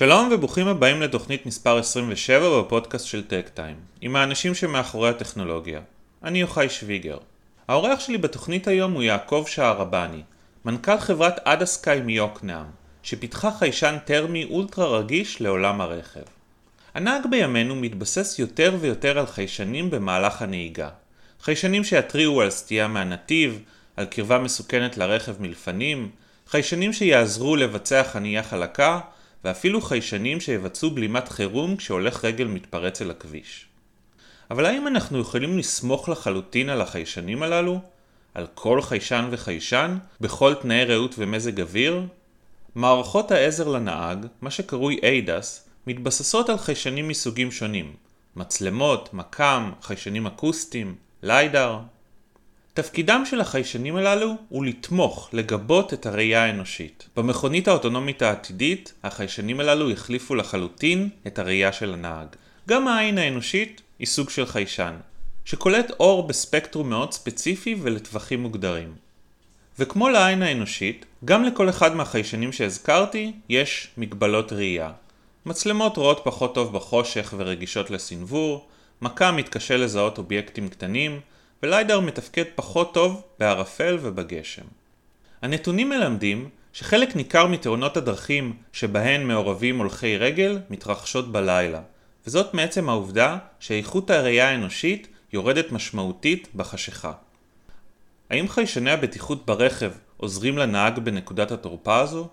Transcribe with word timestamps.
שלום 0.00 0.28
וברוכים 0.32 0.68
הבאים 0.68 1.02
לתוכנית 1.02 1.46
מספר 1.46 1.78
27 1.78 2.60
בפודקאסט 2.60 3.06
של 3.06 3.26
טק 3.26 3.50
טיים, 3.54 3.76
עם 4.00 4.16
האנשים 4.16 4.54
שמאחורי 4.54 5.10
הטכנולוגיה. 5.10 5.80
אני 6.24 6.40
יוחאי 6.40 6.68
שוויגר. 6.68 7.18
האורח 7.68 8.00
שלי 8.00 8.18
בתוכנית 8.18 8.68
היום 8.68 8.92
הוא 8.92 9.02
יעקב 9.02 9.44
שערבני, 9.48 10.22
מנכ"ל 10.64 10.98
חברת 10.98 11.38
אדסקאי 11.44 12.00
מיוקנעם, 12.00 12.66
שפיתחה 13.02 13.50
חיישן 13.50 13.96
טרמי 14.04 14.44
אולטרה 14.44 14.98
רגיש 14.98 15.40
לעולם 15.40 15.80
הרכב. 15.80 16.24
הנהג 16.94 17.26
בימינו 17.30 17.76
מתבסס 17.76 18.38
יותר 18.38 18.76
ויותר 18.80 19.18
על 19.18 19.26
חיישנים 19.26 19.90
במהלך 19.90 20.42
הנהיגה. 20.42 20.88
חיישנים 21.40 21.84
שיתריעו 21.84 22.40
על 22.40 22.50
סטייה 22.50 22.88
מהנתיב, 22.88 23.62
על 23.96 24.04
קרבה 24.04 24.38
מסוכנת 24.38 24.96
לרכב 24.96 25.42
מלפנים, 25.42 26.10
חיישנים 26.48 26.92
שיעזרו 26.92 27.56
לבצע 27.56 28.04
חנייה 28.04 28.42
חלקה, 28.42 29.00
ואפילו 29.44 29.80
חיישנים 29.80 30.40
שיבצעו 30.40 30.90
בלימת 30.90 31.28
חירום 31.28 31.76
כשהולך 31.76 32.24
רגל 32.24 32.44
מתפרץ 32.44 33.02
אל 33.02 33.10
הכביש. 33.10 33.66
אבל 34.50 34.66
האם 34.66 34.86
אנחנו 34.86 35.18
יכולים 35.18 35.58
לסמוך 35.58 36.08
לחלוטין 36.08 36.68
על 36.68 36.80
החיישנים 36.80 37.42
הללו? 37.42 37.80
על 38.34 38.46
כל 38.54 38.82
חיישן 38.82 39.28
וחיישן? 39.30 39.98
בכל 40.20 40.54
תנאי 40.54 40.84
ראות 40.84 41.14
ומזג 41.18 41.60
אוויר? 41.60 42.02
מערכות 42.74 43.30
העזר 43.30 43.68
לנהג, 43.68 44.26
מה 44.40 44.50
שקרוי 44.50 45.00
ADAS, 45.02 45.46
מתבססות 45.86 46.48
על 46.48 46.58
חיישנים 46.58 47.08
מסוגים 47.08 47.50
שונים 47.50 47.94
מצלמות, 48.36 49.14
מקם, 49.14 49.72
חיישנים 49.82 50.26
אקוסטיים, 50.26 50.94
ליידר. 51.22 51.78
תפקידם 52.74 53.22
של 53.26 53.40
החיישנים 53.40 53.96
הללו 53.96 54.34
הוא 54.48 54.64
לתמוך, 54.64 55.28
לגבות 55.32 55.94
את 55.94 56.06
הראייה 56.06 56.44
האנושית. 56.44 57.08
במכונית 57.16 57.68
האוטונומית 57.68 58.22
העתידית, 58.22 58.92
החיישנים 59.04 59.60
הללו 59.60 59.90
החליפו 59.90 60.34
לחלוטין 60.34 61.08
את 61.26 61.38
הראייה 61.38 61.72
של 61.72 61.92
הנהג. 61.92 62.26
גם 62.68 62.88
העין 62.88 63.18
האנושית 63.18 63.82
היא 63.98 64.06
סוג 64.06 64.30
של 64.30 64.46
חיישן, 64.46 64.96
שקולט 65.44 65.90
אור 66.00 66.26
בספקטרום 66.26 66.90
מאוד 66.90 67.12
ספציפי 67.12 67.76
ולטווחים 67.82 68.42
מוגדרים. 68.42 68.94
וכמו 69.78 70.08
לעין 70.08 70.42
האנושית, 70.42 71.06
גם 71.24 71.44
לכל 71.44 71.68
אחד 71.68 71.96
מהחיישנים 71.96 72.52
שהזכרתי 72.52 73.32
יש 73.48 73.88
מגבלות 73.96 74.52
ראייה. 74.52 74.92
מצלמות 75.46 75.96
רואות 75.96 76.20
פחות 76.24 76.54
טוב 76.54 76.72
בחושך 76.72 77.34
ורגישות 77.36 77.90
לסנוור, 77.90 78.66
מכ"ם 79.02 79.32
מתקשה 79.32 79.76
לזהות 79.76 80.18
אובייקטים 80.18 80.68
קטנים, 80.68 81.20
וליידר 81.62 82.00
מתפקד 82.00 82.44
פחות 82.54 82.94
טוב 82.94 83.22
בערפל 83.38 83.98
ובגשם. 84.00 84.62
הנתונים 85.42 85.88
מלמדים 85.88 86.48
שחלק 86.72 87.16
ניכר 87.16 87.46
מתאונות 87.46 87.96
הדרכים 87.96 88.56
שבהן 88.72 89.26
מעורבים 89.26 89.78
הולכי 89.78 90.16
רגל 90.16 90.58
מתרחשות 90.70 91.32
בלילה, 91.32 91.80
וזאת 92.26 92.54
מעצם 92.54 92.88
העובדה 92.88 93.38
שאיכות 93.60 94.10
הראייה 94.10 94.48
האנושית 94.48 95.08
יורדת 95.32 95.72
משמעותית 95.72 96.48
בחשיכה. 96.56 97.12
האם 98.30 98.48
חיישני 98.48 98.90
הבטיחות 98.90 99.46
ברכב 99.46 99.90
עוזרים 100.16 100.58
לנהג 100.58 100.98
בנקודת 100.98 101.50
התורפה 101.50 101.98
הזו? 101.98 102.28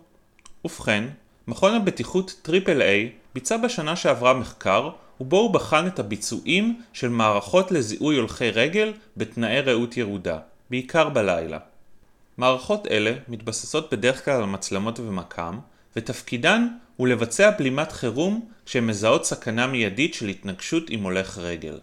ובכן, 0.66 1.03
מכון 1.47 1.74
הבטיחות 1.74 2.35
Triple 2.41 2.81
A 2.81 3.12
ביצע 3.35 3.57
בשנה 3.57 3.96
שעברה 3.96 4.34
מחקר 4.34 4.90
ובו 5.22 5.38
הוא 5.38 5.53
בחן 5.53 5.88
את 5.88 6.00
הביצועים 6.00 6.81
של 6.94 7.09
מערכות 7.09 7.72
לזיהוי 7.72 8.17
הולכי 8.17 8.50
רגל 8.50 8.94
בתנאי 9.17 9.61
ראות 9.61 9.97
ירודה, 9.97 10.39
בעיקר 10.69 11.09
בלילה. 11.09 11.59
מערכות 12.38 12.88
אלה 12.88 13.13
מתבססות 13.27 13.94
בדרך 13.94 14.25
כלל 14.25 14.33
על 14.35 14.45
מצלמות 14.45 15.00
ומקם, 15.00 15.59
ותפקידן 15.95 16.67
הוא 16.95 17.07
לבצע 17.07 17.50
בלימת 17.50 17.91
חירום 17.91 18.45
כשהן 18.66 18.88
מזהות 18.88 19.25
סכנה 19.25 19.67
מיידית 19.67 20.13
של 20.13 20.27
התנגשות 20.27 20.83
עם 20.89 21.03
הולך 21.03 21.38
רגל. 21.38 21.79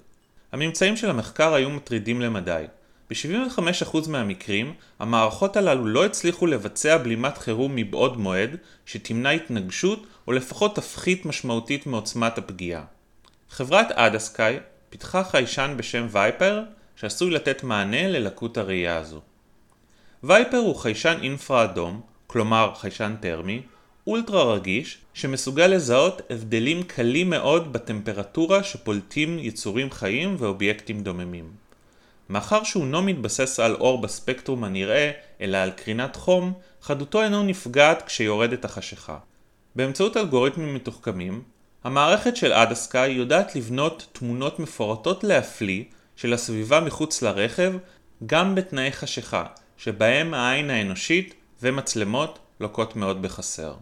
הממצאים 0.52 0.96
של 0.96 1.10
המחקר 1.10 1.54
היו 1.54 1.70
מטרידים 1.70 2.20
למדי. 2.20 2.64
ב-75% 3.10 4.08
מהמקרים, 4.08 4.74
המערכות 4.98 5.56
הללו 5.56 5.86
לא 5.86 6.04
הצליחו 6.04 6.46
לבצע 6.46 6.96
בלימת 6.96 7.38
חירום 7.38 7.76
מבעוד 7.76 8.18
מועד, 8.18 8.56
שתמנע 8.86 9.30
התנגשות 9.30 10.06
או 10.26 10.32
לפחות 10.32 10.76
תפחית 10.76 11.26
משמעותית 11.26 11.86
מעוצמת 11.86 12.38
הפגיעה. 12.38 12.84
חברת 13.56 13.92
אדסקאי 13.92 14.58
פיתחה 14.90 15.24
חיישן 15.24 15.74
בשם 15.76 16.06
וייפר, 16.10 16.62
שעשוי 16.96 17.30
לתת 17.30 17.62
מענה 17.62 18.08
ללקות 18.08 18.58
הראייה 18.58 18.96
הזו. 18.96 19.20
וייפר 20.22 20.56
הוא 20.56 20.76
חיישן 20.76 21.18
אינפרה 21.22 21.64
אדום, 21.64 22.00
כלומר 22.26 22.72
חיישן 22.74 23.14
טרמי, 23.20 23.62
אולטרה 24.06 24.54
רגיש, 24.54 24.98
שמסוגל 25.14 25.66
לזהות 25.66 26.22
הבדלים 26.30 26.82
קלים 26.82 27.30
מאוד 27.30 27.72
בטמפרטורה 27.72 28.62
שפולטים 28.62 29.38
יצורים 29.38 29.90
חיים 29.90 30.36
ואובייקטים 30.38 31.00
דוממים. 31.00 31.50
מאחר 32.28 32.64
שהוא 32.64 32.86
לא 32.86 33.02
מתבסס 33.02 33.60
על 33.60 33.74
אור 33.74 34.00
בספקטרום 34.00 34.64
הנראה, 34.64 35.10
אלא 35.40 35.56
על 35.56 35.70
קרינת 35.70 36.16
חום, 36.16 36.52
חדותו 36.82 37.22
אינו 37.22 37.42
נפגעת 37.42 38.02
כשיורדת 38.02 38.64
החשיכה. 38.64 39.18
באמצעות 39.76 40.16
אלגוריתמים 40.16 40.74
מתוחכמים, 40.74 41.53
המערכת 41.84 42.36
של 42.36 42.52
אדסקאי 42.52 43.10
יודעת 43.10 43.56
לבנות 43.56 44.06
תמונות 44.12 44.58
מפורטות 44.58 45.24
להפליא 45.24 45.84
של 46.16 46.32
הסביבה 46.32 46.80
מחוץ 46.80 47.22
לרכב 47.22 47.72
גם 48.26 48.54
בתנאי 48.54 48.92
חשיכה, 48.92 49.44
שבהם 49.76 50.34
העין 50.34 50.70
האנושית 50.70 51.34
ומצלמות 51.62 52.38
לוקות 52.60 52.96
מאוד 52.96 53.22
בחסר. 53.22 53.74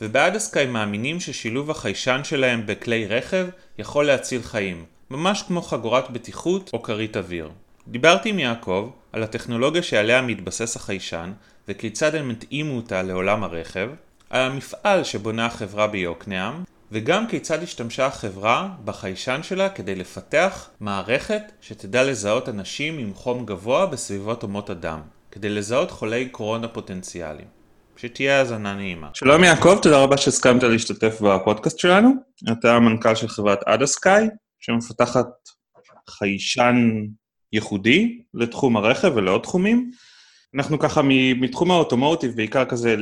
ובאדסקאי 0.00 0.66
מאמינים 0.66 1.20
ששילוב 1.20 1.70
החיישן 1.70 2.20
שלהם 2.24 2.66
בכלי 2.66 3.06
רכב 3.06 3.46
יכול 3.78 4.06
להציל 4.06 4.42
חיים, 4.42 4.84
ממש 5.10 5.44
כמו 5.46 5.62
חגורת 5.62 6.10
בטיחות 6.10 6.70
או 6.72 6.82
כרית 6.82 7.16
אוויר. 7.16 7.50
דיברתי 7.88 8.28
עם 8.28 8.38
יעקב 8.38 8.90
על 9.12 9.22
הטכנולוגיה 9.22 9.82
שעליה 9.82 10.22
מתבסס 10.22 10.76
החיישן 10.76 11.32
וכיצד 11.68 12.14
הם 12.14 12.30
התאימו 12.30 12.76
אותה 12.76 13.02
לעולם 13.02 13.44
הרכב, 13.44 13.90
על 14.30 14.42
המפעל 14.42 15.04
שבונה 15.04 15.46
החברה 15.46 15.86
ביוקנעם 15.86 16.64
וגם 16.94 17.26
כיצד 17.26 17.62
השתמשה 17.62 18.06
החברה 18.06 18.68
בחיישן 18.84 19.40
שלה 19.42 19.68
כדי 19.68 19.94
לפתח 19.94 20.70
מערכת 20.80 21.42
שתדע 21.60 22.04
לזהות 22.04 22.48
אנשים 22.48 22.98
עם 22.98 23.14
חום 23.14 23.46
גבוה 23.46 23.86
בסביבות 23.86 24.42
אומות 24.42 24.70
אדם, 24.70 25.00
כדי 25.30 25.48
לזהות 25.48 25.90
חולי 25.90 26.28
קורונה 26.28 26.68
פוטנציאליים. 26.68 27.46
שתהיה 27.96 28.38
האזנה 28.38 28.74
נעימה. 28.74 29.08
שלום 29.14 29.44
יעקב, 29.44 29.78
תודה 29.82 29.98
רבה 29.98 30.16
שהסכמת 30.16 30.62
להשתתף 30.62 31.20
בפודקאסט 31.20 31.78
שלנו. 31.78 32.12
אתה 32.52 32.74
המנכ"ל 32.74 33.14
של 33.14 33.28
חברת 33.28 33.62
אדסקאי, 33.66 34.28
שמפתחת 34.60 35.26
חיישן 36.10 36.76
ייחודי 37.52 38.22
לתחום 38.34 38.76
הרכב 38.76 39.12
ולעוד 39.14 39.42
תחומים. 39.42 39.90
אנחנו 40.54 40.78
ככה 40.78 41.00
מתחום 41.40 41.70
האוטומוטיב, 41.70 42.36
בעיקר 42.36 42.64
כזה 42.64 42.96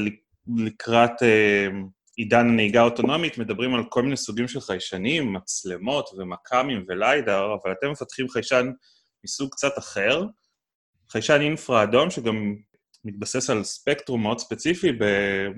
לקראת 0.57 1.23
אה, 1.23 1.69
עידן 2.17 2.49
הנהיגה 2.49 2.81
האוטונומית, 2.81 3.39
מדברים 3.39 3.75
על 3.75 3.85
כל 3.89 4.03
מיני 4.03 4.17
סוגים 4.17 4.49
של 4.49 4.61
חיישנים, 4.61 5.33
מצלמות 5.33 6.11
ומכ"מים 6.19 6.85
וליידר, 6.89 7.57
אבל 7.63 7.73
אתם 7.73 7.91
מפתחים 7.91 8.29
חיישן 8.29 8.71
מסוג 9.25 9.51
קצת 9.51 9.79
אחר, 9.79 10.25
חיישן 11.11 11.41
אינפרה 11.41 11.83
אדום, 11.83 12.11
שגם 12.11 12.55
מתבסס 13.05 13.51
על 13.51 13.65
ספקטרום 13.65 14.23
מאוד 14.23 14.39
ספציפי 14.39 14.93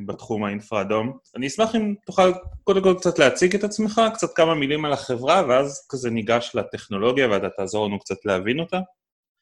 בתחום 0.06 0.44
האינפרה 0.44 0.80
אדום. 0.80 1.18
אני 1.36 1.46
אשמח 1.46 1.74
אם 1.74 1.94
תוכל 2.06 2.32
קודם 2.64 2.82
כל 2.82 2.94
קצת 2.98 3.18
להציג 3.18 3.54
את 3.54 3.64
עצמך, 3.64 4.00
קצת 4.14 4.36
כמה 4.36 4.54
מילים 4.54 4.84
על 4.84 4.92
החברה, 4.92 5.42
ואז 5.48 5.86
כזה 5.90 6.10
ניגש 6.10 6.52
לטכנולוגיה 6.54 7.30
ואתה 7.30 7.48
תעזור 7.48 7.86
לנו 7.86 7.98
קצת 7.98 8.24
להבין 8.24 8.60
אותה. 8.60 8.80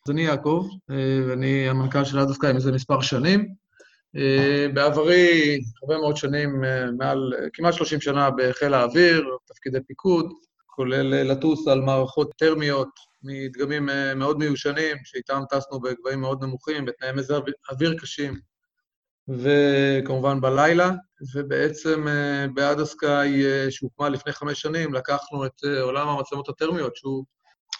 אז 0.06 0.10
אני 0.10 0.22
יעקב, 0.22 0.68
אה, 0.90 0.96
ואני 1.28 1.68
המנכ"ל 1.68 2.04
של 2.04 2.18
אדסקאי 2.18 2.52
מזה 2.52 2.72
מספר 2.72 3.00
שנים. 3.00 3.61
אה, 4.16 4.66
בעברי, 4.74 5.60
הרבה 5.82 5.98
מאוד 5.98 6.16
שנים, 6.16 6.64
אה, 6.64 6.90
מעל 6.98 7.32
כמעט 7.52 7.74
30 7.74 8.00
שנה 8.00 8.30
בחיל 8.30 8.74
האוויר, 8.74 9.24
תפקידי 9.46 9.78
פיקוד, 9.86 10.32
כולל 10.66 11.32
לטוס 11.32 11.68
על 11.68 11.80
מערכות 11.80 12.30
טרמיות 12.38 12.88
מדגמים 13.22 13.88
מאוד 14.16 14.38
מיושנים, 14.38 14.96
שאיתם 15.04 15.42
טסנו 15.50 15.80
בגבהים 15.80 16.20
מאוד 16.20 16.44
נמוכים, 16.44 16.84
בתנאי 16.84 17.12
מזג 17.12 17.40
אוויר 17.70 17.94
קשים, 17.98 18.34
וכמובן 19.28 20.40
בלילה, 20.40 20.90
ובעצם 21.34 22.06
בעד 22.54 22.80
הסקאי 22.80 23.42
שהוקמה 23.70 24.08
לפני 24.08 24.32
חמש 24.32 24.60
שנים, 24.60 24.94
לקחנו 24.94 25.46
את 25.46 25.64
עולם 25.82 26.08
המצלמות 26.08 26.48
הטרמיות, 26.48 26.96
שהוא 26.96 27.24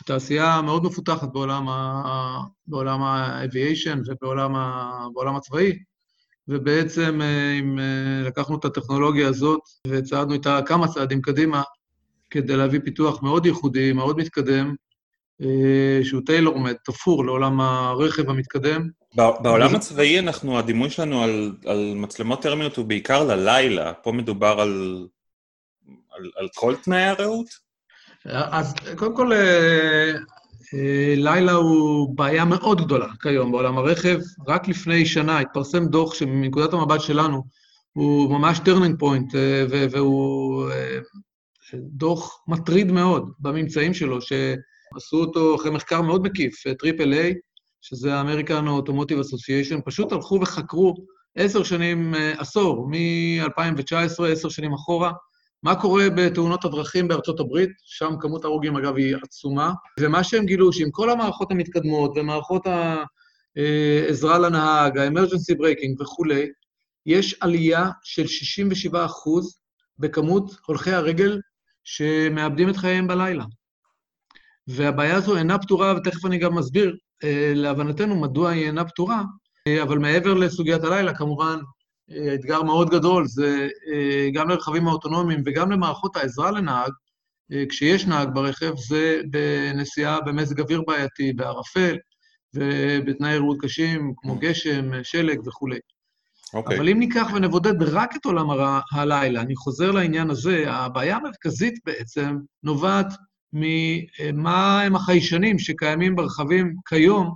תעשייה 0.07 0.61
מאוד 0.63 0.85
מפותחת 0.85 1.29
בעולם, 1.33 1.69
ה... 1.69 2.41
בעולם 2.67 3.03
האבייישן 3.03 4.01
ובעולם 4.07 4.55
ה... 4.55 5.37
הצבאי, 5.37 5.79
ובעצם 6.49 7.21
אם 7.61 7.79
לקחנו 8.25 8.59
את 8.59 8.65
הטכנולוגיה 8.65 9.29
הזאת 9.29 9.61
וצעדנו 9.87 10.33
איתה 10.33 10.61
כמה 10.67 10.89
צעדים 10.89 11.23
קדימה, 11.23 11.63
כדי 12.31 12.57
להביא 12.57 12.81
פיתוח 12.85 13.23
מאוד 13.23 13.47
ייחודי, 13.47 13.93
מאוד 13.93 14.19
מתקדם, 14.19 14.75
שהוא 16.03 16.23
טיילורמד, 16.27 16.75
תפור 16.85 17.25
לעולם 17.25 17.61
הרכב 17.61 18.31
המתקדם. 18.31 18.89
בעולם 19.15 19.75
הצבאי 19.75 20.19
אנחנו, 20.19 20.59
הדימוי 20.59 20.91
שלנו 20.91 21.23
על, 21.23 21.53
על 21.67 21.93
מצלמות 21.97 22.43
טרמיות 22.43 22.77
הוא 22.77 22.87
בעיקר 22.87 23.25
ללילה, 23.25 23.93
פה 23.93 24.13
מדובר 24.13 24.61
על 24.61 25.07
על, 26.13 26.31
על 26.37 26.49
כל 26.55 26.75
תנאי 26.77 27.03
הראות? 27.03 27.47
אז 28.25 28.75
קודם 28.97 29.17
כל, 29.17 29.33
אה, 29.33 29.39
אה, 29.39 30.13
לילה 31.17 31.53
הוא 31.53 32.17
בעיה 32.17 32.45
מאוד 32.45 32.81
גדולה 32.81 33.09
כיום 33.23 33.53
בעולם 33.53 33.79
הרכב. 33.79 34.19
רק 34.49 34.69
לפני 34.69 35.07
שנה 35.07 35.39
התפרסם 35.39 35.87
דוח 35.87 36.15
שמנקודת 36.15 36.73
המבט 36.73 37.01
שלנו 37.01 37.43
הוא 37.93 38.31
ממש 38.31 38.59
turning 38.59 38.99
point, 38.99 39.35
והוא 39.91 40.71
דוח 41.75 42.43
מטריד 42.49 42.93
מאוד 42.93 43.33
בממצאים 43.39 43.95
שלו, 43.95 44.19
שעשו 44.21 45.17
אותו 45.17 45.57
אחרי 45.57 45.71
מחקר 45.71 46.03
מאוד 46.03 46.23
מקיף, 46.23 46.55
Triple 46.79 47.13
A, 47.13 47.35
שזה 47.81 48.15
ה-American 48.15 48.67
Automotive 48.67 49.25
Association, 49.25 49.81
פשוט 49.85 50.13
הלכו 50.13 50.39
וחקרו 50.43 50.95
עשר 51.37 51.63
שנים, 51.63 52.15
אה, 52.15 52.41
עשור, 52.41 52.89
מ-2019, 52.91 54.25
עשר 54.33 54.49
שנים 54.49 54.73
אחורה, 54.73 55.13
מה 55.63 55.81
קורה 55.81 56.11
בתאונות 56.11 56.65
הדרכים 56.65 57.09
בארצות 57.09 57.41
הברית, 57.41 57.71
שם 57.85 58.15
כמות 58.21 58.45
ההרוגים, 58.45 58.77
אגב, 58.77 58.97
היא 58.97 59.17
עצומה, 59.23 59.73
ומה 60.01 60.25
שהם 60.25 60.47
גילו, 60.47 60.73
שעם 60.73 60.91
כל 60.91 61.11
המערכות 61.11 61.51
המתקדמות 61.51 62.13
ומערכות 62.17 62.67
העזרה 63.57 64.39
לנהג, 64.39 64.99
ה-emergency 64.99 65.55
braking 65.59 66.03
וכולי, 66.03 66.49
יש 67.07 67.35
עלייה 67.41 67.91
של 68.03 68.27
67 68.27 69.05
אחוז 69.05 69.59
בכמות 69.99 70.57
הולכי 70.67 70.91
הרגל 70.91 71.41
שמאבדים 71.85 72.69
את 72.71 72.77
חייהם 72.77 73.07
בלילה. 73.07 73.45
והבעיה 74.67 75.17
הזו 75.17 75.37
אינה 75.37 75.59
פתורה, 75.59 75.95
ותכף 75.97 76.27
אני 76.27 76.39
גם 76.39 76.55
מסביר 76.55 76.97
אה, 77.25 77.53
להבנתנו 77.55 78.21
מדוע 78.21 78.51
היא 78.51 78.67
אינה 78.67 78.85
פתורה, 78.85 79.23
אה, 79.67 79.83
אבל 79.83 79.99
מעבר 79.99 80.35
לסוגיית 80.35 80.85
הלילה, 80.85 81.15
כמובן, 81.15 81.59
אה, 81.59 81.63
אתגר 82.35 82.63
מאוד 82.63 82.91
גדול 82.91 83.27
זה 83.27 83.69
גם 84.33 84.49
לרכבים 84.49 84.89
האוטונומיים 84.89 85.43
וגם 85.47 85.73
למערכות 85.73 86.17
העזרה 86.17 86.51
לנהג, 86.51 86.93
כשיש 87.69 88.07
נהג 88.07 88.29
ברכב, 88.35 88.73
זה 88.77 89.21
בנסיעה 89.31 90.21
במזג 90.21 90.61
אוויר 90.61 90.83
בעייתי, 90.87 91.33
בערפל, 91.33 91.97
ובתנאי 92.55 93.39
ראות 93.39 93.57
קשים, 93.61 94.13
כמו 94.17 94.39
גשם, 94.39 94.91
שלג 95.03 95.47
וכולי. 95.47 95.77
Okay. 95.77 96.57
אוקיי. 96.57 96.77
אבל 96.77 96.89
אם 96.89 96.99
ניקח 96.99 97.27
ונבודד 97.35 97.83
רק 97.83 98.17
את 98.17 98.25
עולם 98.25 98.47
הלילה, 98.93 99.41
אני 99.41 99.57
חוזר 99.57 99.91
לעניין 99.91 100.31
הזה, 100.31 100.65
הבעיה 100.67 101.17
המרכזית 101.17 101.75
בעצם 101.87 102.37
נובעת 102.63 103.07
ממה 103.53 104.83
הם 104.83 104.97
החיישנים 104.97 105.59
שקיימים 105.59 106.17
ברכבים 106.17 106.75
כיום, 106.89 107.35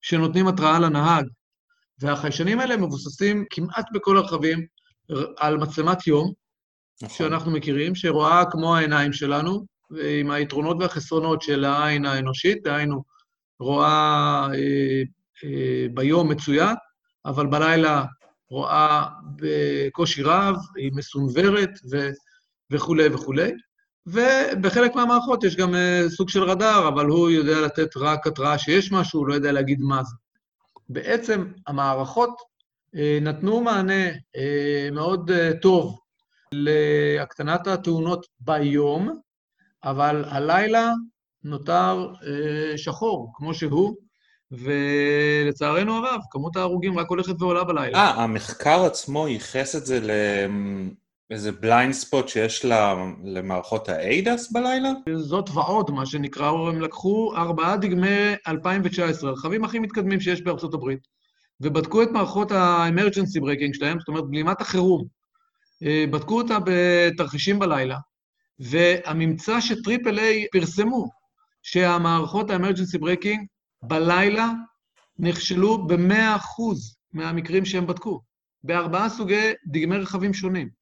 שנותנים 0.00 0.48
התראה 0.48 0.78
לנהג. 0.78 1.24
והחיישנים 2.00 2.60
האלה 2.60 2.76
מבוססים 2.76 3.44
כמעט 3.50 3.86
בכל 3.94 4.16
הרכבים 4.16 4.66
על 5.36 5.56
מצלמת 5.56 6.06
יום, 6.06 6.32
נכון. 7.02 7.16
שאנחנו 7.16 7.50
מכירים, 7.50 7.94
שרואה 7.94 8.44
כמו 8.50 8.76
העיניים 8.76 9.12
שלנו, 9.12 9.66
עם 10.18 10.30
היתרונות 10.30 10.76
והחסרונות 10.80 11.42
של 11.42 11.64
העין 11.64 12.04
האנושית, 12.04 12.62
דהיינו, 12.62 13.02
רואה 13.60 14.48
אה, 14.54 15.02
אה, 15.44 15.86
ביום 15.94 16.28
מצוין, 16.28 16.74
אבל 17.26 17.46
בלילה 17.46 18.04
רואה 18.50 19.06
בקושי 19.36 20.22
רב, 20.22 20.56
היא 20.76 20.92
מסונוורת 20.94 21.70
ו, 21.92 22.10
וכולי 22.70 23.08
וכולי. 23.08 23.52
ובחלק 24.06 24.94
מהמערכות 24.94 25.44
יש 25.44 25.56
גם 25.56 25.74
אה, 25.74 26.04
סוג 26.08 26.28
של 26.28 26.42
רדאר, 26.42 26.88
אבל 26.88 27.06
הוא 27.06 27.30
יודע 27.30 27.60
לתת 27.60 27.96
רק 27.96 28.26
התראה 28.26 28.58
שיש 28.58 28.92
משהו, 28.92 29.20
הוא 29.20 29.28
לא 29.28 29.34
יודע 29.34 29.52
להגיד 29.52 29.80
מה 29.80 30.04
זה. 30.04 30.14
בעצם 30.88 31.52
המערכות 31.66 32.40
אה, 32.96 33.18
נתנו 33.22 33.60
מענה 33.60 34.06
אה, 34.36 34.88
מאוד 34.92 35.30
טוב 35.62 35.98
להקטנת 36.52 37.66
התאונות 37.66 38.26
ביום, 38.40 39.20
אבל 39.84 40.24
הלילה 40.28 40.92
נותר 41.44 42.12
שחור, 42.76 43.32
כמו 43.34 43.54
שהוא, 43.54 43.96
ולצערנו 44.50 45.96
הרב, 45.96 46.20
כמות 46.30 46.56
ההרוגים 46.56 46.98
רק 46.98 47.08
הולכת 47.08 47.42
ועולה 47.42 47.64
בלילה. 47.64 47.98
אה, 47.98 48.10
המחקר 48.10 48.84
עצמו 48.84 49.28
ייחס 49.28 49.76
את 49.76 49.86
זה. 49.86 50.00
איזה 51.30 51.52
בליינד 51.52 51.94
ספוט 51.94 52.28
שיש 52.28 52.64
למערכות 53.24 53.88
ה-ADAS 53.88 54.52
בלילה? 54.52 54.92
זאת 55.16 55.50
ועוד, 55.54 55.90
מה 55.90 56.06
שנקרא, 56.06 56.48
הם 56.50 56.80
לקחו 56.80 57.36
ארבעה 57.36 57.76
דגמי 57.76 58.34
2019, 58.48 59.30
הרכבים 59.30 59.64
הכי 59.64 59.78
מתקדמים 59.78 60.20
שיש 60.20 60.42
בארצות 60.42 60.74
הברית, 60.74 61.00
ובדקו 61.60 62.02
את 62.02 62.08
מערכות 62.10 62.52
ה-emergency 62.52 63.40
braking 63.42 63.72
שלהם, 63.72 63.98
זאת 63.98 64.08
אומרת, 64.08 64.24
בלימת 64.30 64.60
החירום. 64.60 65.04
אה, 65.82 66.04
בדקו 66.10 66.40
אותה 66.40 66.58
בתרחישים 66.64 67.58
בלילה, 67.58 67.98
והממצא 68.58 69.60
שטריפל 69.60 70.18
איי 70.18 70.46
פרסמו, 70.52 71.08
שהמערכות 71.62 72.50
ה-emergency 72.50 72.98
braking 73.02 73.46
בלילה 73.82 74.50
נכשלו 75.18 75.86
ב-100% 75.86 76.62
מהמקרים 77.12 77.64
שהם 77.64 77.86
בדקו, 77.86 78.20
בארבעה 78.64 79.08
סוגי 79.08 79.52
דגמי 79.66 79.96
רכבים 79.96 80.34
שונים. 80.34 80.77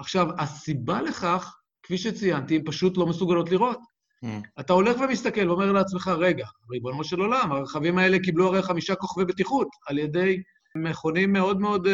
עכשיו, 0.00 0.28
הסיבה 0.38 1.02
לכך, 1.02 1.56
כפי 1.82 1.98
שציינתי, 1.98 2.56
הן 2.56 2.62
פשוט 2.64 2.96
לא 2.96 3.06
מסוגלות 3.06 3.50
לראות. 3.50 3.78
Mm. 4.24 4.28
אתה 4.60 4.72
הולך 4.72 5.00
ומסתכל 5.00 5.48
ואומר 5.48 5.72
לעצמך, 5.72 6.10
רגע, 6.18 6.46
ריבונו 6.70 7.04
של 7.04 7.20
עולם, 7.20 7.52
הרכבים 7.52 7.98
האלה 7.98 8.18
קיבלו 8.18 8.46
הרי 8.46 8.62
חמישה 8.62 8.94
כוכבי 8.94 9.24
בטיחות 9.24 9.68
על 9.86 9.98
ידי 9.98 10.42
מכונים 10.76 11.32
מאוד 11.32 11.60
מאוד 11.60 11.86
uh, 11.86 11.90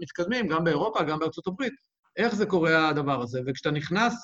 מתקדמים, 0.00 0.46
גם 0.46 0.64
באירופה, 0.64 1.02
גם 1.02 1.18
בארצות 1.18 1.46
הברית. 1.46 1.72
איך 2.16 2.34
זה 2.34 2.46
קורה 2.46 2.88
הדבר 2.88 3.22
הזה? 3.22 3.40
וכשאתה 3.46 3.70
נכנס 3.70 4.14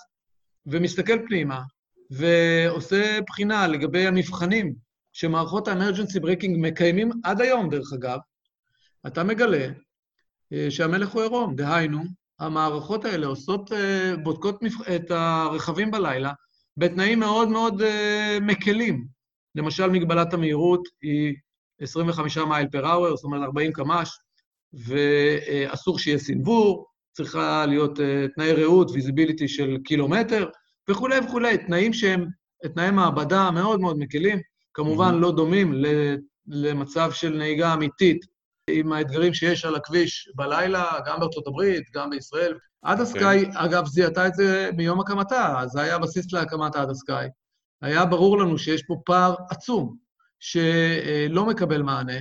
ומסתכל 0.66 1.26
פנימה 1.26 1.62
ועושה 2.10 3.18
בחינה 3.28 3.66
לגבי 3.66 4.06
המבחנים 4.06 4.74
שמערכות 5.12 5.68
ה-emergency 5.68 6.20
braking 6.22 6.58
מקיימים 6.58 7.10
עד 7.24 7.40
היום, 7.40 7.70
דרך 7.70 7.92
אגב, 7.94 8.18
אתה 9.06 9.24
מגלה 9.24 9.68
אה, 9.68 10.70
שהמלך 10.70 11.08
הוא 11.08 11.22
עירום. 11.22 11.56
דהיינו, 11.56 12.25
המערכות 12.38 13.04
האלה 13.04 13.26
עושות, 13.26 13.72
אה, 13.72 14.14
בודקות 14.22 14.60
את 14.96 15.10
הרכבים 15.10 15.90
בלילה 15.90 16.32
בתנאים 16.76 17.20
מאוד 17.20 17.48
מאוד 17.48 17.82
אה, 17.82 18.38
מקלים. 18.40 19.06
למשל, 19.54 19.90
מגבלת 19.90 20.34
המהירות 20.34 20.88
היא 21.02 21.34
25 21.80 22.38
מייל 22.38 22.68
per 22.68 22.92
hour, 22.92 23.16
זאת 23.16 23.24
אומרת 23.24 23.42
40 23.42 23.72
קמ"ש, 23.72 24.10
ואסור 24.72 25.98
שיהיה 25.98 26.18
סינוור, 26.18 26.86
צריכה 27.12 27.66
להיות 27.66 28.00
אה, 28.00 28.26
תנאי 28.34 28.52
ראות, 28.52 28.90
visibility 28.90 29.48
של 29.48 29.78
קילומטר, 29.84 30.48
וכולי 30.90 31.18
וכולי, 31.18 31.58
תנאים 31.58 31.92
שהם 31.92 32.26
תנאי 32.74 32.90
מעבדה 32.90 33.50
מאוד 33.50 33.80
מאוד 33.80 33.98
מקלים, 33.98 34.38
כמובן 34.74 35.14
mm-hmm. 35.14 35.20
לא 35.20 35.32
דומים 35.32 35.72
למצב 36.46 37.12
של 37.12 37.36
נהיגה 37.36 37.74
אמיתית 37.74 38.35
עם 38.70 38.92
האתגרים 38.92 39.34
שיש 39.34 39.64
על 39.64 39.74
הכביש 39.74 40.30
בלילה, 40.34 40.84
גם 41.06 41.20
בארצות 41.20 41.46
הברית, 41.46 41.84
גם 41.94 42.10
בישראל. 42.10 42.58
עד 42.82 43.00
הסקאי, 43.00 43.44
okay. 43.44 43.50
אגב, 43.54 43.86
זיהתה 43.86 44.26
את 44.26 44.34
זה 44.34 44.70
מיום 44.76 45.00
הקמתה, 45.00 45.60
אז 45.60 45.70
זה 45.70 45.80
היה 45.80 45.98
בסיס 45.98 46.32
להקמת 46.32 46.76
עד 46.76 46.90
הסקאי. 46.90 47.28
היה 47.82 48.04
ברור 48.04 48.38
לנו 48.38 48.58
שיש 48.58 48.82
פה 48.82 48.94
פער 49.04 49.34
עצום 49.50 49.96
שלא 50.40 51.46
מקבל 51.46 51.82
מענה, 51.82 52.16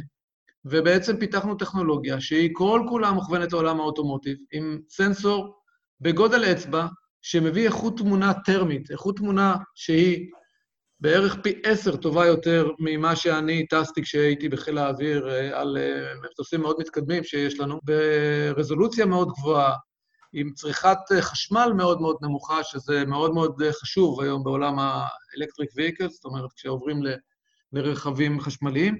ובעצם 0.65 1.17
פיתחנו 1.17 1.55
טכנולוגיה 1.55 2.21
שהיא 2.21 2.49
כל-כולה 2.53 3.11
מוכוונת 3.11 3.53
לעולם 3.53 3.79
האוטומוטיב, 3.79 4.37
עם 4.53 4.79
סנסור 4.89 5.59
בגודל 6.01 6.51
אצבע, 6.51 6.87
שמביא 7.21 7.65
איכות 7.65 7.97
תמונה 7.97 8.33
טרמית, 8.33 8.91
איכות 8.91 9.17
תמונה 9.17 9.55
שהיא 9.75 10.31
בערך 11.05 11.37
פי 11.43 11.61
עשר 11.63 11.95
טובה 11.95 12.25
יותר 12.25 12.71
ממה 12.79 13.15
שאני 13.15 13.67
טסתי 13.67 14.01
כשהייתי 14.01 14.49
בחיל 14.49 14.77
האוויר 14.77 15.29
אה, 15.29 15.59
על 15.61 15.77
אה, 15.77 16.13
מטוסים 16.23 16.61
מאוד 16.61 16.75
מתקדמים 16.79 17.23
שיש 17.23 17.59
לנו, 17.59 17.79
ברזולוציה 17.83 19.05
מאוד 19.05 19.31
גבוהה, 19.31 19.75
עם 20.33 20.53
צריכת 20.53 20.97
אה, 21.11 21.21
חשמל 21.21 21.71
מאוד 21.77 22.01
מאוד 22.01 22.17
נמוכה, 22.21 22.63
שזה 22.63 23.05
מאוד 23.05 23.33
מאוד 23.33 23.61
חשוב 23.81 24.21
היום 24.21 24.43
בעולם 24.43 24.79
ה-electric 24.79 25.79
vehicles, 25.79 26.09
זאת 26.09 26.25
אומרת, 26.25 26.53
כשעוברים 26.55 27.03
ל... 27.03 27.15
לרכבים 27.73 28.39
חשמליים. 28.39 28.97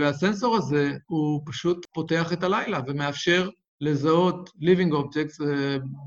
והסנסור 0.00 0.56
הזה, 0.56 0.92
הוא 1.06 1.42
פשוט 1.46 1.86
פותח 1.94 2.32
את 2.32 2.42
הלילה 2.42 2.80
ומאפשר 2.86 3.50
לזהות 3.80 4.50
living 4.60 4.92
objects, 4.92 5.44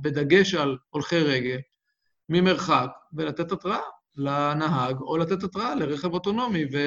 בדגש 0.01 0.53
על 0.53 0.77
הולכי 0.89 1.19
רגל, 1.19 1.59
ממרחק, 2.29 2.89
ולתת 3.13 3.51
התראה. 3.51 3.79
לנהג, 4.19 5.01
או 5.01 5.17
לתת 5.17 5.43
התראה 5.43 5.75
לרכב 5.75 6.13
אוטונומי, 6.13 6.65
ו... 6.73 6.77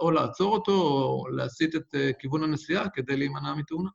או 0.00 0.10
לעצור 0.10 0.52
אותו, 0.52 0.72
או 0.72 1.28
להסיט 1.36 1.74
את 1.74 1.94
uh, 1.94 1.98
כיוון 2.18 2.42
הנסיעה 2.42 2.88
כדי 2.88 3.16
להימנע 3.16 3.54
מתאונה. 3.54 3.88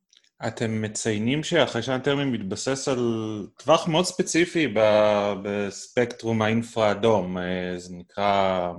אתם 0.47 0.81
מציינים 0.81 1.43
שהחיישן 1.43 1.91
הטרמי 1.91 2.25
מתבסס 2.25 2.87
על 2.87 3.47
טווח 3.57 3.87
מאוד 3.87 4.05
ספציפי 4.05 4.73
בספקטרום 5.43 6.41
האינפרה-אדום, 6.41 7.37
אה, 7.37 7.73
זה 7.77 7.95
נקרא 7.95 8.71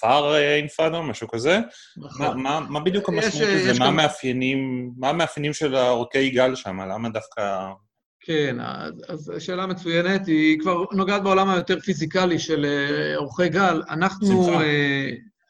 פאר 0.00 0.36
אינפרה-אדום, 0.36 1.10
משהו 1.10 1.28
כזה? 1.28 1.58
נכון. 1.96 2.42
מה, 2.42 2.60
מה, 2.60 2.66
מה 2.68 2.80
בדיוק 2.80 3.08
המשמעות 3.08 3.32
של 3.32 3.58
זה? 3.58 3.78
מה, 3.78 3.86
גם... 3.86 3.92
המאפיינים, 3.92 4.90
מה 4.96 5.08
המאפיינים 5.08 5.52
של 5.52 5.74
האורכי 5.74 6.30
גל 6.30 6.54
שם? 6.54 6.80
למה 6.80 7.08
דווקא... 7.08 7.70
כן, 8.26 8.56
אז 9.08 9.32
שאלה 9.38 9.66
מצוינת, 9.66 10.26
היא 10.26 10.60
כבר 10.60 10.84
נוגעת 10.92 11.22
בעולם 11.22 11.48
היותר 11.48 11.80
פיזיקלי 11.80 12.38
של 12.38 12.64
אה, 12.64 13.16
אורכי 13.16 13.48
גל. 13.48 13.82
אנחנו, 13.90 14.60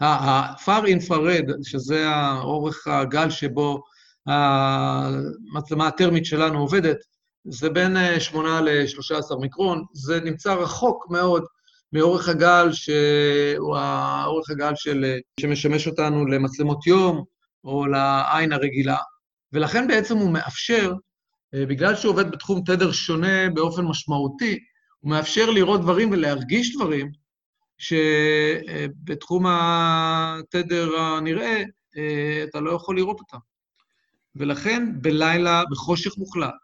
ה-far 0.01 0.83
infrared, 0.83 1.53
שזה 1.63 2.05
אורך 2.41 2.87
הגל 2.87 3.31
שבו 3.31 3.83
המצלמה 4.27 5.87
הטרמית 5.87 6.25
שלנו 6.25 6.59
עובדת, 6.59 6.97
זה 7.45 7.71
בין 7.71 7.97
8 8.19 8.61
ל-13 8.61 9.37
מיקרון, 9.41 9.85
זה 9.93 10.21
נמצא 10.21 10.55
רחוק 10.55 11.07
מאוד 11.11 11.45
מאורך 11.93 12.29
הגל, 12.29 12.73
שהוא 12.73 13.77
האורך 13.77 14.51
הגל 14.51 14.73
של, 14.75 15.05
שמשמש 15.41 15.87
אותנו 15.87 16.27
למצלמות 16.27 16.87
יום 16.87 17.25
או 17.65 17.87
לעין 17.87 18.53
הרגילה, 18.53 18.97
ולכן 19.53 19.89
בעצם 19.89 20.17
הוא 20.17 20.31
מאפשר, 20.31 20.93
אה, 20.93 20.97
בגלל 21.55 21.97
שהוא 21.97 22.13
עובד 22.13 22.31
בתחום 22.31 22.63
תדר 22.67 22.93
שונה 22.93 23.51
באופן 23.51 23.83
משמעותי, 23.85 24.59
הוא 25.01 25.11
מאפשר 25.11 25.51
לראות 25.51 25.81
דברים 25.81 26.11
ולהרגיש 26.11 26.77
דברים 26.77 27.11
שבתחום 27.79 29.45
התדר 29.49 30.97
הנראה 30.97 31.63
אה, 31.97 32.45
אתה 32.51 32.61
לא 32.61 32.71
יכול 32.71 32.97
לראות 32.97 33.21
אותם. 33.21 33.39
ולכן 34.37 35.03
בלילה, 35.03 35.63
בחושך 35.71 36.19
מוחלט, 36.19 36.55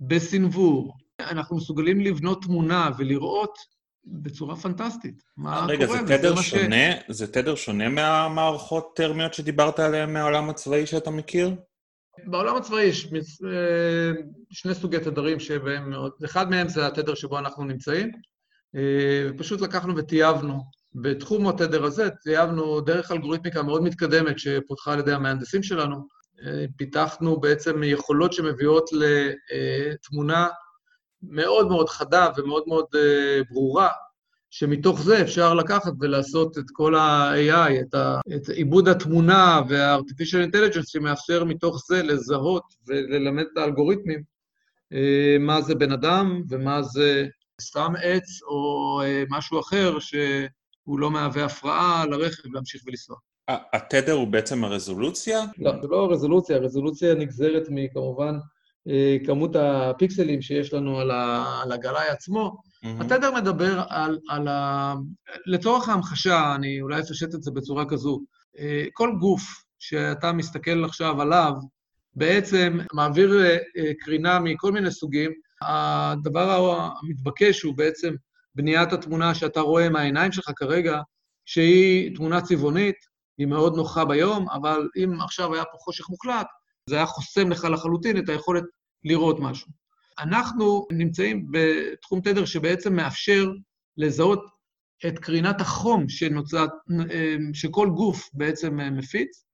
בסנוור, 0.00 0.96
אנחנו 1.20 1.56
מסוגלים 1.56 2.00
לבנות 2.00 2.42
תמונה 2.42 2.90
ולראות 2.98 3.58
בצורה 4.04 4.56
פנטסטית 4.56 5.22
מה 5.36 5.66
רגע, 5.68 5.86
קורה. 5.86 5.98
רגע, 5.98 6.06
זה 6.06 6.18
תדר 6.18 6.36
שונה? 6.40 6.92
ש... 6.92 6.96
זה 7.08 7.32
תדר 7.32 7.54
שונה 7.54 7.88
מהמערכות 7.88 8.92
טרמיות 8.96 9.34
שדיברת 9.34 9.78
עליהן 9.78 10.12
מהעולם 10.12 10.50
הצבאי 10.50 10.86
שאתה 10.86 11.10
מכיר? 11.10 11.54
בעולם 12.26 12.56
הצבאי 12.56 12.82
יש 12.82 13.12
אה, 13.12 14.12
שני 14.50 14.74
סוגי 14.74 14.98
תדרים 14.98 15.40
שבהם, 15.40 15.92
אחד 16.24 16.50
מהם 16.50 16.68
זה 16.68 16.86
התדר 16.86 17.14
שבו 17.14 17.38
אנחנו 17.38 17.64
נמצאים, 17.64 18.12
אה, 18.76 19.28
פשוט 19.38 19.60
לקחנו 19.60 19.96
וטייבנו. 19.96 20.84
בתחום 20.94 21.48
התדר 21.48 21.84
הזה 21.84 22.10
טייבנו 22.10 22.80
דרך 22.80 23.10
אלגוריתמיקה 23.10 23.62
מאוד 23.62 23.82
מתקדמת 23.82 24.38
שפותחה 24.38 24.92
על 24.92 24.98
ידי 24.98 25.12
המהנדסים 25.12 25.62
שלנו, 25.62 26.06
אה, 26.46 26.64
פיתחנו 26.76 27.40
בעצם 27.40 27.82
יכולות 27.82 28.32
שמביאות 28.32 28.90
לתמונה 28.92 30.48
מאוד 31.22 31.68
מאוד 31.68 31.88
חדה 31.88 32.28
ומאוד 32.36 32.64
מאוד 32.66 32.86
ברורה, 33.50 33.88
שמתוך 34.58 35.02
זה 35.02 35.20
אפשר 35.22 35.54
לקחת 35.54 35.92
ולעשות 36.00 36.58
את 36.58 36.64
כל 36.72 36.94
ה-AI, 36.94 37.80
את, 37.80 37.94
ה- 37.94 38.20
את 38.36 38.48
עיבוד 38.48 38.88
התמונה 38.88 39.60
וה-artificial 39.68 40.50
intelligence 40.52 40.86
שמאפשר 40.86 41.44
מתוך 41.44 41.84
זה 41.88 42.02
לזהות 42.02 42.62
וללמד 42.86 43.44
את 43.52 43.56
האלגוריתמים 43.58 44.22
אה, 44.92 45.36
מה 45.40 45.60
זה 45.60 45.74
בן 45.74 45.92
אדם 45.92 46.42
ומה 46.50 46.82
זה 46.82 47.26
סתם 47.60 47.92
עץ 48.02 48.42
או 48.48 49.00
אה, 49.04 49.24
משהו 49.30 49.60
אחר 49.60 49.98
שהוא 49.98 50.98
לא 50.98 51.10
מהווה 51.10 51.44
הפרעה 51.44 52.06
לרכב 52.06 52.48
להמשיך 52.52 52.82
ולנסוע. 52.86 53.16
התדר 53.48 54.12
הוא 54.12 54.28
בעצם 54.28 54.64
הרזולוציה? 54.64 55.40
לא, 55.58 55.72
זה 55.82 55.88
לא 55.88 56.04
הרזולוציה, 56.04 56.56
הרזולוציה 56.56 57.14
נגזרת 57.14 57.66
מכמובן 57.70 58.34
כמות 59.26 59.56
הפיקסלים 59.56 60.42
שיש 60.42 60.72
לנו 60.72 61.00
על 61.62 61.72
הגלאי 61.72 62.08
עצמו. 62.08 62.56
Mm-hmm. 62.84 63.04
התדר 63.04 63.30
מדבר 63.34 63.82
על, 63.88 64.18
על 64.28 64.48
ה... 64.48 64.94
לצורך 65.46 65.88
ההמחשה, 65.88 66.54
אני 66.54 66.80
אולי 66.80 67.00
אפשט 67.00 67.34
את 67.34 67.42
זה 67.42 67.50
בצורה 67.50 67.84
כזו, 67.84 68.20
אה, 68.58 68.84
כל 68.92 69.16
גוף 69.20 69.42
שאתה 69.78 70.32
מסתכל 70.32 70.84
עכשיו 70.84 71.22
עליו, 71.22 71.52
בעצם 72.14 72.78
מעביר 72.92 73.46
אה, 73.46 73.92
קרינה 74.00 74.38
מכל 74.40 74.72
מיני 74.72 74.90
סוגים. 74.90 75.30
הדבר 75.62 76.76
המתבקש 77.02 77.62
הוא 77.62 77.74
בעצם 77.76 78.14
בניית 78.54 78.92
התמונה 78.92 79.34
שאתה 79.34 79.60
רואה 79.60 79.88
מהעיניים 79.88 80.32
שלך 80.32 80.50
כרגע, 80.56 81.00
שהיא 81.46 82.16
תמונה 82.16 82.40
צבעונית, 82.40 82.96
היא 83.38 83.46
מאוד 83.46 83.76
נוחה 83.76 84.04
ביום, 84.04 84.48
אבל 84.48 84.88
אם 84.96 85.20
עכשיו 85.20 85.54
היה 85.54 85.64
פה 85.64 85.78
חושך 85.78 86.10
מוחלט, 86.10 86.46
זה 86.90 86.96
היה 86.96 87.06
חוסם 87.06 87.50
לך 87.50 87.64
לחלוטין 87.64 88.18
את 88.18 88.28
היכולת 88.28 88.64
לראות 89.04 89.40
משהו. 89.40 89.68
אנחנו 90.18 90.86
נמצאים 90.92 91.46
בתחום 91.50 92.20
תדר 92.20 92.44
שבעצם 92.44 92.96
מאפשר 92.96 93.50
לזהות 93.96 94.44
את 95.06 95.18
קרינת 95.18 95.60
החום 95.60 96.08
שנוצרת, 96.08 96.70
שכל 97.52 97.88
גוף 97.88 98.30
בעצם 98.32 98.96
מפיץ, 98.96 99.44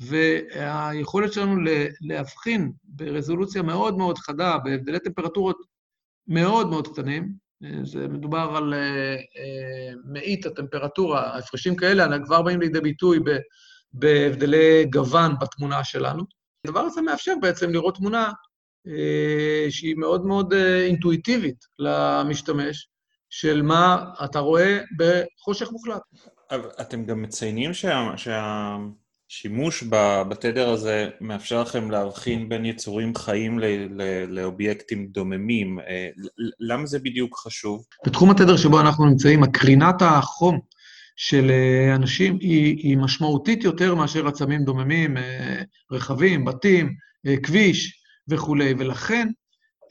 והיכולת 0.00 1.32
שלנו 1.32 1.56
להבחין 2.00 2.72
ברזולוציה 2.84 3.62
מאוד 3.62 3.96
מאוד 3.96 4.18
חדה, 4.18 4.58
בהבדלי 4.64 5.00
טמפרטורות 5.00 5.56
מאוד 6.28 6.70
מאוד 6.70 6.88
קטנים, 6.88 7.32
זה 7.82 8.08
מדובר 8.08 8.54
על 8.56 8.74
מאית 10.04 10.46
הטמפרטורה, 10.46 11.38
הפרשים 11.38 11.76
כאלה 11.76 12.18
כבר 12.24 12.42
באים 12.42 12.60
לידי 12.60 12.80
ביטוי 12.80 13.18
בהבדלי 13.92 14.84
גוון 14.84 15.34
בתמונה 15.40 15.84
שלנו. 15.84 16.35
הדבר 16.66 16.80
הזה 16.80 17.02
מאפשר 17.02 17.32
בעצם 17.40 17.70
לראות 17.70 17.96
תמונה 17.96 18.32
אה, 18.88 19.70
שהיא 19.70 19.94
מאוד 19.96 20.26
מאוד 20.26 20.52
אה, 20.52 20.84
אינטואיטיבית 20.84 21.64
למשתמש, 21.78 22.88
של 23.30 23.62
מה 23.62 24.04
אתה 24.24 24.38
רואה 24.38 24.80
בחושך 24.96 25.72
מוחלט. 25.72 26.02
אתם 26.80 27.04
גם 27.04 27.22
מציינים 27.22 27.74
שה, 27.74 28.10
שהשימוש 28.16 29.84
בתדר 30.28 30.68
הזה 30.70 31.08
מאפשר 31.20 31.62
לכם 31.62 31.90
להבחין 31.90 32.48
בין 32.48 32.64
יצורים 32.64 33.14
חיים 33.14 33.58
ל, 33.58 33.64
ל, 33.90 34.24
לאובייקטים 34.28 35.06
דוממים. 35.06 35.78
אה, 35.78 36.08
למה 36.60 36.86
זה 36.86 36.98
בדיוק 36.98 37.36
חשוב? 37.38 37.84
בתחום 38.06 38.30
התדר 38.30 38.56
שבו 38.56 38.80
אנחנו 38.80 39.06
נמצאים, 39.06 39.42
הקרינת 39.42 40.02
החום 40.02 40.60
של 41.16 41.50
אנשים 41.94 42.38
היא, 42.40 42.76
היא 42.76 42.96
משמעותית 42.96 43.64
יותר 43.64 43.94
מאשר 43.94 44.28
עצמים 44.28 44.64
דוממים, 44.64 45.16
רכבים, 45.92 46.44
בתים, 46.44 46.94
כביש. 47.42 48.06
וכולי, 48.28 48.74
ולכן 48.78 49.28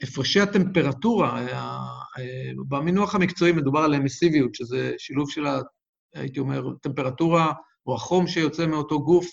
הפרשי 0.02 0.40
הטמפרטורה, 0.40 1.46
במינוח 2.68 3.14
המקצועי 3.14 3.52
מדובר 3.52 3.80
על 3.80 3.94
אמיסיביות, 3.94 4.54
שזה 4.54 4.92
שילוב 4.98 5.30
של, 5.30 5.46
הייתי 6.14 6.40
אומר, 6.40 6.62
טמפרטורה 6.82 7.52
או 7.86 7.94
החום 7.94 8.26
שיוצא 8.26 8.66
מאותו 8.66 9.00
גוף 9.02 9.26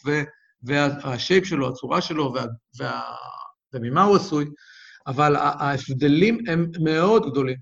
והשייפ 0.64 1.46
שלו, 1.46 1.70
הצורה 1.70 2.02
שלו 2.02 2.34
וה, 2.34 2.46
וה, 2.78 3.02
וממה 3.74 4.04
הוא 4.04 4.16
עשוי, 4.16 4.46
אבל 5.08 5.36
ההבדלים 5.36 6.38
הם 6.48 6.72
מאוד 6.84 7.32
גדולים 7.32 7.58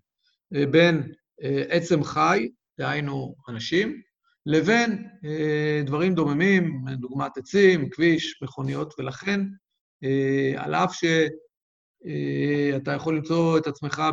אה, 0.55 0.65
בין 0.65 1.11
אה, 1.43 1.63
עצם 1.69 2.03
חי, 2.03 2.49
דהיינו 2.79 3.35
אנשים, 3.49 4.01
לבין 4.45 5.07
אה, 5.25 5.81
דברים 5.85 6.15
דוממים, 6.15 6.85
דוגמת 6.93 7.37
עצים, 7.37 7.89
כביש, 7.89 8.39
מכוניות, 8.41 8.93
ולכן 8.99 9.41
אה, 10.03 10.53
על 10.63 10.75
אף 10.75 10.93
שאתה 10.93 12.91
יכול 12.93 13.15
למצוא 13.15 13.57
את 13.57 13.67
עצמך 13.67 14.03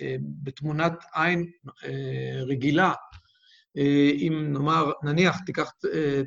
אה, 0.00 0.16
בתמונת 0.20 0.92
עין 1.14 1.50
אה, 1.84 2.42
רגילה, 2.42 2.92
אם 4.16 4.46
נאמר, 4.52 4.92
נניח, 5.02 5.38
תיקח 5.46 5.72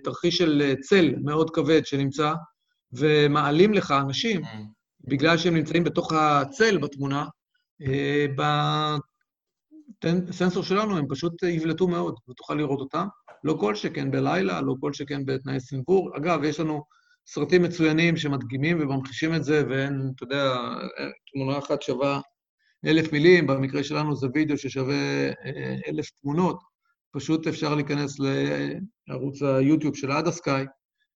תרחיש 0.03 0.37
של 0.37 0.75
צל 0.81 1.15
מאוד 1.23 1.49
כבד 1.49 1.85
שנמצא, 1.85 2.33
ומעלים 2.93 3.73
לך 3.73 3.91
אנשים, 3.91 4.43
mm. 4.43 4.47
בגלל 5.01 5.37
שהם 5.37 5.55
נמצאים 5.55 5.83
בתוך 5.83 6.13
הצל 6.13 6.77
בתמונה, 6.77 7.25
בסנסור 10.05 10.63
שלנו 10.63 10.98
הם 10.98 11.05
פשוט 11.10 11.43
יבלטו 11.43 11.88
מאוד, 11.88 12.15
ותוכל 12.29 12.53
לראות 12.53 12.79
אותם. 12.79 13.08
לא 13.43 13.58
כל 13.60 13.75
שכן 13.75 14.12
בלילה, 14.12 14.62
לא 14.62 14.75
כל 14.79 14.93
שכן 14.93 15.25
בתנאי 15.25 15.60
סנוור. 15.60 16.17
אגב, 16.17 16.43
יש 16.43 16.60
לנו 16.60 16.84
סרטים 17.27 17.62
מצוינים 17.62 18.17
שמדגימים 18.17 18.77
וממחישים 18.79 19.36
את 19.36 19.43
זה, 19.43 19.63
ואין, 19.70 20.12
אתה 20.15 20.24
יודע, 20.24 20.55
תמונה 21.34 21.58
אחת 21.58 21.81
שווה 21.81 22.22
אלף 22.86 23.13
מילים, 23.13 23.48
במקרה 23.48 23.84
שלנו 23.84 24.15
זה 24.15 24.27
וידאו 24.34 24.58
ששווה 24.58 25.27
אה, 25.27 25.75
אלף 25.88 26.10
תמונות. 26.10 26.60
פשוט 27.12 27.48
אפשר 27.48 27.75
להיכנס 27.75 28.17
לערוץ 29.08 29.41
היוטיוב 29.41 29.96
של 29.96 30.12
AdaSky 30.11 30.65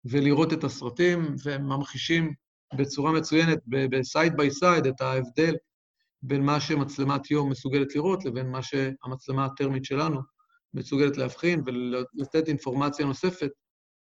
ולראות 0.06 0.54
את 0.54 0.64
הסרטים, 0.64 1.36
והם 1.44 1.66
ממחישים 1.66 2.34
בצורה 2.78 3.12
מצוינת, 3.12 3.60
ב 3.68 3.82
side 3.82 4.38
by 4.38 4.52
side, 4.52 4.88
את 4.88 5.02
ההבדל 5.02 5.56
בין 6.28 6.46
מה 6.46 6.60
שמצלמת 6.60 7.32
יום 7.32 7.50
מסוגלת 7.50 7.96
לראות 7.96 8.26
לבין 8.26 8.52
מה 8.52 8.62
שהמצלמה 8.62 9.46
הטרמית 9.46 9.86
שלנו 9.86 10.22
מסוגלת 10.74 11.18
להבחין 11.18 11.64
ולתת 11.66 12.48
אינפורמציה 12.48 13.06
נוספת 13.06 13.52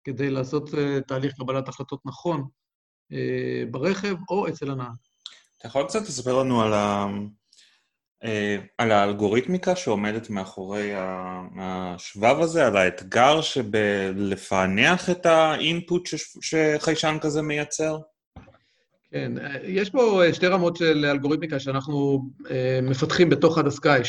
כדי 0.03 0.29
לעשות 0.29 0.73
אה, 0.73 1.01
תהליך 1.07 1.33
קבלת 1.37 1.67
החלטות 1.67 1.99
נכון 2.05 2.47
אה, 3.11 3.63
ברכב 3.71 4.15
או 4.29 4.47
אצל 4.47 4.71
הנהג. 4.71 4.95
אתה 5.57 5.67
יכול 5.67 5.83
קצת 5.83 6.01
לספר 6.01 6.39
לנו 6.39 6.61
על, 6.61 6.73
ה... 6.73 7.07
אה, 8.23 8.57
על 8.77 8.91
האלגוריתמיקה 8.91 9.75
שעומדת 9.75 10.29
מאחורי 10.29 10.91
השבב 11.59 12.39
הזה, 12.39 12.67
על 12.67 12.77
האתגר 12.77 13.41
שבלפענח 13.41 15.09
את 15.09 15.25
האינפוט 15.25 16.05
ש... 16.05 16.15
שחיישן 16.41 17.17
כזה 17.21 17.41
מייצר? 17.41 17.97
כן, 19.15 19.31
יש 19.63 19.89
פה 19.89 20.21
שתי 20.33 20.47
רמות 20.47 20.75
של 20.75 21.05
אלגוריתמיקה 21.05 21.59
שאנחנו 21.59 22.29
מפתחים 22.83 23.29
בתוך 23.29 23.57
הדסקאי, 23.57 24.01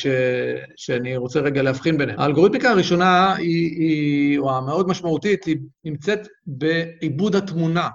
שאני 0.76 1.16
רוצה 1.16 1.40
רגע 1.40 1.62
להבחין 1.62 1.98
ביניהן. 1.98 2.20
האלגוריתמיקה 2.20 2.70
הראשונה, 2.70 3.34
היא, 3.34 3.76
היא, 3.76 4.38
או 4.38 4.56
המאוד 4.56 4.88
משמעותית, 4.88 5.44
היא 5.44 5.56
נמצאת 5.84 6.28
בעיבוד 6.46 7.36
התמונה, 7.36 7.88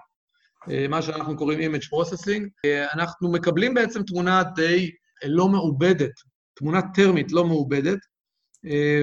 מה 0.89 1.01
שאנחנו 1.01 1.37
קוראים 1.37 1.75
image 1.75 1.85
processing. 1.85 2.67
אנחנו 2.93 3.31
מקבלים 3.31 3.73
בעצם 3.73 4.03
תמונה 4.03 4.43
די 4.55 4.91
לא 5.25 5.47
מעובדת, 5.47 6.13
תמונה 6.53 6.81
טרמית 6.93 7.31
לא 7.31 7.45
מעובדת, 7.45 7.99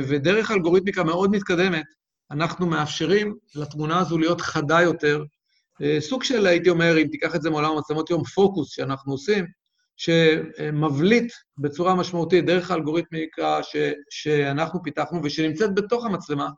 ודרך 0.08 0.50
אלגוריתמיקה 0.50 1.04
מאוד 1.04 1.30
מתקדמת, 1.30 1.84
אנחנו 2.30 2.66
מאפשרים 2.66 3.34
לתמונה 3.54 3.98
הזו 3.98 4.18
להיות 4.18 4.40
חדה 4.40 4.80
יותר, 4.82 5.24
סוג 6.00 6.24
של, 6.24 6.46
הייתי 6.46 6.70
אומר, 6.70 6.98
אם 6.98 7.06
תיקח 7.10 7.34
את 7.34 7.42
זה 7.42 7.50
מעולם 7.50 7.70
המצלמות 7.70 8.10
יום, 8.10 8.24
פוקוס 8.24 8.70
שאנחנו 8.70 9.12
עושים, 9.12 9.46
שמבליט 9.96 11.32
בצורה 11.58 11.94
משמעותית 11.94 12.46
דרך 12.46 12.70
האלגוריתמיקה 12.70 13.60
ש, 13.62 13.76
שאנחנו 14.10 14.82
פיתחנו 14.82 15.20
ושנמצאת 15.24 15.74
בתוך 15.74 16.04
המצלמה, 16.04 16.48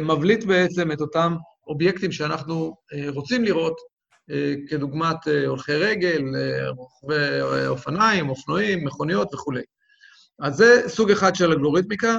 מבליט 0.00 0.44
בעצם 0.44 0.92
את 0.92 1.00
אותם 1.00 1.36
אובייקטים 1.66 2.12
שאנחנו 2.12 2.76
רוצים 3.08 3.44
לראות, 3.44 3.76
כדוגמת 4.68 5.16
הולכי 5.46 5.72
רגל, 5.72 6.22
רוכבי 6.76 7.40
אופניים, 7.66 8.28
אופנועים, 8.28 8.84
מכוניות 8.84 9.34
וכולי. 9.34 9.62
אז 10.40 10.56
זה 10.56 10.82
סוג 10.86 11.10
אחד 11.10 11.34
של 11.34 11.52
אלגוריתמיקה. 11.52 12.18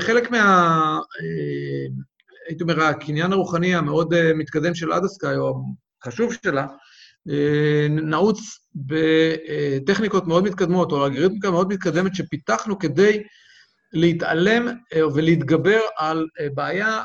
חלק 0.00 0.30
מה... 0.30 0.98
הייתי 2.48 2.62
אומר, 2.62 2.82
הקניין 2.82 3.32
הרוחני 3.32 3.74
המאוד 3.74 4.14
מתקדם 4.34 4.74
של 4.74 4.92
אדסקאי, 4.92 5.36
או 5.36 5.62
החשוב 6.02 6.32
שלה, 6.32 6.66
נעוץ 7.90 8.40
בטכניקות 8.74 10.26
מאוד 10.26 10.44
מתקדמות, 10.44 10.92
או 10.92 11.06
אלגוריתמיקה 11.06 11.50
מאוד 11.50 11.68
מתקדמת 11.72 12.14
שפיתחנו 12.14 12.78
כדי 12.78 13.22
להתעלם 13.92 14.68
ולהתגבר 15.14 15.80
על 15.96 16.26
בעיה 16.54 17.02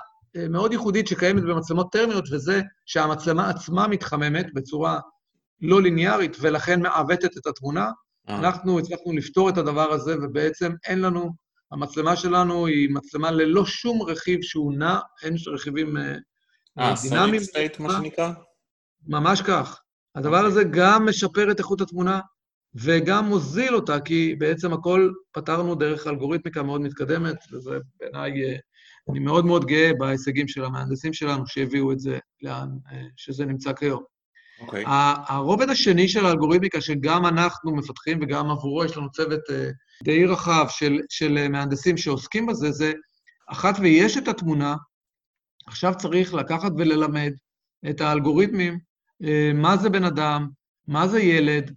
מאוד 0.49 0.71
ייחודית 0.71 1.07
שקיימת 1.07 1.43
במצלמות 1.43 1.91
טרמיות, 1.91 2.25
וזה 2.31 2.61
שהמצלמה 2.85 3.49
עצמה 3.49 3.87
מתחממת 3.87 4.53
בצורה 4.53 4.99
לא 5.61 5.81
ליניארית, 5.81 6.37
ולכן 6.39 6.81
מעוותת 6.81 7.37
את 7.37 7.47
התמונה. 7.47 7.89
אנחנו 8.27 8.79
הצלחנו 8.79 9.13
לפתור 9.13 9.49
את 9.49 9.57
הדבר 9.57 9.91
הזה, 9.91 10.15
ובעצם 10.21 10.71
אין 10.87 11.01
לנו, 11.01 11.31
המצלמה 11.71 12.15
שלנו 12.15 12.67
היא 12.67 12.89
מצלמה 12.89 13.31
ללא 13.31 13.65
שום 13.65 14.01
רכיב 14.01 14.41
שהוא 14.41 14.73
נע, 14.73 14.99
אין 15.23 15.35
רכיבים 15.47 15.87
דינמיים. 15.87 16.19
אה, 16.79 16.95
סוליד 16.95 17.41
סטייט, 17.41 17.79
מה 17.79 17.89
שנקרא? 17.91 18.31
ממש 19.07 19.41
כך. 19.41 19.81
הדבר 20.15 20.45
הזה 20.45 20.63
גם 20.63 21.05
משפר 21.09 21.51
את 21.51 21.59
איכות 21.59 21.81
התמונה, 21.81 22.19
וגם 22.75 23.25
מוזיל 23.25 23.75
אותה, 23.75 23.99
כי 23.99 24.35
בעצם 24.35 24.73
הכל 24.73 25.11
פתרנו 25.31 25.75
דרך 25.75 26.07
אלגוריתמיקה 26.07 26.63
מאוד 26.63 26.81
מתקדמת, 26.81 27.35
וזה 27.51 27.77
בעיניי, 27.99 28.31
אני 29.09 29.19
מאוד 29.19 29.45
מאוד 29.45 29.65
גאה 29.65 29.91
בהישגים 29.99 30.47
של 30.47 30.65
המהנדסים 30.65 31.13
שלנו 31.13 31.47
שהביאו 31.47 31.91
את 31.91 31.99
זה 31.99 32.19
לאן 32.41 32.67
שזה 33.15 33.45
נמצא 33.45 33.73
כיום. 33.73 34.12
אוקיי. 34.63 34.85
Okay. 34.85 34.89
הרובד 35.27 35.69
השני 35.69 36.07
של 36.07 36.25
האלגוריתמיקה, 36.25 36.81
שגם 36.81 37.25
אנחנו 37.25 37.75
מפתחים 37.75 38.19
וגם 38.21 38.49
עבורו 38.49 38.85
יש 38.85 38.97
לנו 38.97 39.11
צוות 39.11 39.41
די 40.03 40.25
רחב 40.25 40.65
של, 40.69 40.99
של 41.09 41.47
מהנדסים 41.49 41.97
שעוסקים 41.97 42.45
בזה, 42.45 42.71
זה 42.71 42.91
אחת 43.47 43.75
ויש 43.79 44.17
את 44.17 44.27
התמונה, 44.27 44.75
עכשיו 45.67 45.93
צריך 45.97 46.33
לקחת 46.33 46.71
וללמד 46.77 47.31
את 47.89 48.01
האלגוריתמים, 48.01 48.79
מה 49.53 49.77
זה 49.77 49.89
בן 49.89 50.03
אדם, 50.03 50.49
מה 50.87 51.07
זה 51.07 51.19
ילד, 51.21 51.71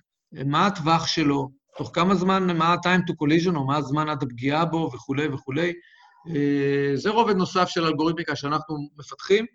מה 0.46 0.66
הטווח 0.66 1.06
שלו, 1.06 1.50
תוך 1.78 1.90
כמה 1.94 2.14
זמן, 2.14 2.56
מה 2.56 2.64
ה-time 2.64 3.10
to 3.10 3.12
collision, 3.12 3.56
או 3.56 3.66
מה 3.66 3.76
הזמן 3.76 4.08
עד 4.08 4.22
הפגיעה 4.22 4.64
בו, 4.64 4.90
וכולי 4.94 5.28
וכולי. 5.28 5.72
זה 6.94 7.10
רובד 7.10 7.36
נוסף 7.36 7.68
של 7.68 7.84
אלגוריתמיקה 7.84 8.36
שאנחנו 8.36 8.76
מפתחים, 8.98 9.46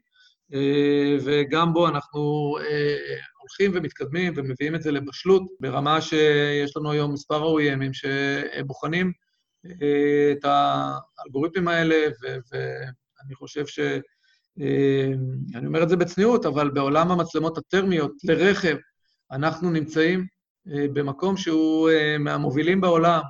וגם 1.26 1.74
בו 1.74 1.88
אנחנו 1.88 2.56
הולכים 3.40 3.72
ומתקדמים 3.74 4.34
ומביאים 4.36 4.76
את 4.76 4.82
זה 4.82 4.92
לבשלות, 4.92 5.44
ברמה 5.60 6.02
שיש 6.02 6.78
לנו 6.78 6.92
היום 6.92 7.14
מספר 7.14 7.44
OEMים 7.44 7.94
שבוחנים 7.94 9.12
את 10.32 10.46
האלגוריתמים 10.46 11.68
האלה, 11.68 11.96
ואני 12.22 13.36
חושב 13.36 13.68
ש... 13.68 13.80
אני 15.56 15.68
אומר 15.68 15.84
את 15.84 15.90
זה 15.90 15.96
בצניעות, 15.96 16.46
אבל 16.46 16.70
בעולם 16.70 17.12
המצלמות 17.12 17.58
הטרמיות 17.58 18.12
לרכב, 18.24 18.76
אנחנו 19.32 19.72
נמצאים 19.72 20.26
במקום 20.66 21.38
שהוא 21.38 21.90
מהמובילים 22.20 22.82
בעולם, 22.82 23.22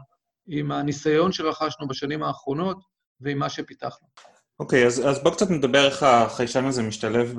עם 0.48 0.72
הניסיון 0.72 1.32
שרכשנו 1.32 1.88
בשנים 1.88 2.24
האחרונות 2.24 2.78
ועם 3.22 3.40
מה 3.40 3.50
שפיתחנו. 3.50 4.08
אוקיי, 4.62 4.84
okay, 4.84 4.86
אז, 4.86 5.10
אז 5.10 5.24
בוא 5.24 5.32
קצת 5.32 5.50
נדבר 5.50 5.86
איך 5.86 6.04
החיישן 6.04 6.66
הזה 6.66 6.84
משתלב 6.84 7.34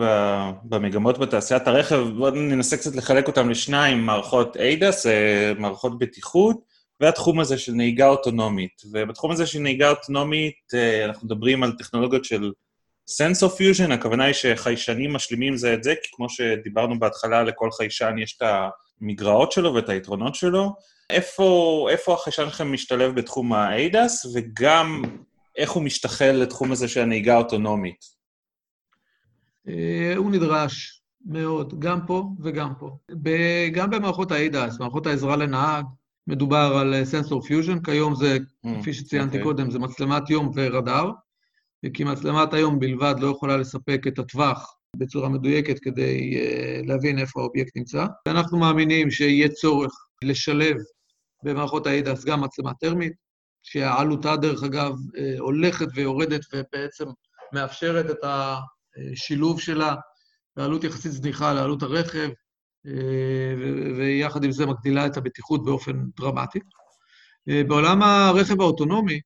במגמות 0.65 1.19
בתעשיית 1.19 1.67
הרכב. 1.69 1.97
בואו 2.17 2.31
ננסה 2.31 2.77
קצת 2.77 2.97
לחלק 2.97 3.27
אותם 3.27 3.51
לשניים, 3.51 4.07
מערכות 4.07 4.57
ADAS, 4.57 5.07
מערכות 5.59 5.99
בטיחות, 5.99 6.57
והתחום 7.01 7.41
הזה 7.41 7.59
של 7.59 7.73
נהיגה 7.73 8.09
אוטונומית. 8.09 8.83
ובתחום 8.93 9.31
הזה 9.31 9.47
של 9.47 9.59
נהיגה 9.59 9.91
אוטונומית, 9.91 10.73
אנחנו 11.05 11.27
מדברים 11.27 11.63
על 11.63 11.73
טכנולוגיות 11.73 12.25
של 12.25 12.53
Sensor 13.11 13.49
Fusion, 13.49 13.93
הכוונה 13.93 14.25
היא 14.25 14.35
שחיישנים 14.35 15.13
משלימים 15.13 15.57
זה 15.57 15.75
את 15.75 15.85
זה, 15.85 15.95
כי 16.03 16.09
כמו 16.13 16.29
שדיברנו 16.29 16.99
בהתחלה, 16.99 17.43
לכל 17.43 17.71
חיישן 17.71 18.15
יש 18.23 18.37
את 18.37 18.49
המגרעות 19.01 19.53
שלו 19.53 19.75
ואת 19.75 19.89
היתרונות 19.89 20.35
שלו. 20.35 20.75
איפה, 21.11 21.87
איפה 21.91 22.15
החיישן 22.15 22.45
שלכם 22.45 22.73
משתלב 22.73 23.15
בתחום 23.15 23.53
ה-ADAS, 23.53 24.29
וגם 24.35 25.03
איך 25.57 25.71
הוא 25.71 25.83
משתחל 25.83 26.33
לתחום 26.33 26.73
הזה 26.73 26.89
של 26.89 27.01
הנהיגה 27.01 27.35
האוטונומית? 27.35 28.05
הוא 30.17 30.31
נדרש 30.31 31.03
מאוד, 31.25 31.81
גם 31.81 32.07
פה 32.07 32.31
וגם 32.43 32.73
פה. 32.79 32.97
גם 33.73 33.91
במערכות 33.91 34.33
ה-ADAS, 34.33 34.79
מערכות 34.79 35.07
העזרה 35.07 35.37
לנהג, 35.37 35.85
מדובר 36.27 36.77
על 36.81 37.05
sensor 37.05 37.43
fusion, 37.43 37.83
כיום 37.83 38.15
זה, 38.15 38.39
mm, 38.67 38.69
כפי 38.81 38.93
שציינתי 38.93 39.41
okay. 39.41 39.43
קודם, 39.43 39.71
זה 39.71 39.79
מצלמת 39.79 40.31
יום 40.31 40.51
ורדאר, 40.55 41.11
כי 41.95 42.05
מצלמת 42.05 42.55
היום 42.55 42.81
בלבד 42.81 43.15
לא 43.19 43.27
יכולה 43.27 43.57
לספק 43.57 44.07
את 44.09 44.19
הטווח 44.19 44.77
בצורה 44.97 45.29
מדויקת 45.29 45.79
כדי 45.79 46.39
להבין 46.87 47.19
איפה 47.19 47.41
האובייקט 47.41 47.77
נמצא. 47.77 48.07
ואנחנו 48.27 48.59
מאמינים 48.59 49.11
שיהיה 49.11 49.49
צורך 49.49 49.93
לשלב 50.25 50.77
במערכות 51.45 51.87
ה-ADAS 51.87 52.27
גם 52.27 52.41
מצלמה 52.41 52.75
טרמית, 52.75 53.13
שעלותה, 53.63 54.37
דרך 54.37 54.63
אגב, 54.63 54.93
הולכת 55.39 55.87
ויורדת 55.95 56.41
ובעצם 56.53 57.05
מאפשרת 57.53 58.11
את 58.11 58.19
השילוב 58.25 59.61
שלה 59.61 59.95
בעלות 60.57 60.85
יחסית 60.85 61.13
זניחה 61.13 61.53
לעלות 61.53 61.83
הרכב, 61.83 62.29
ויחד 63.97 64.45
עם 64.45 64.53
זה 64.53 64.67
מגדילה 64.67 65.07
את 65.07 65.17
הבטיחות 65.17 65.65
באופן 65.65 66.05
דרמטי. 66.17 66.59
בעולם 67.47 68.03
הרכב 68.03 68.61
האוטונומי, 68.61 69.21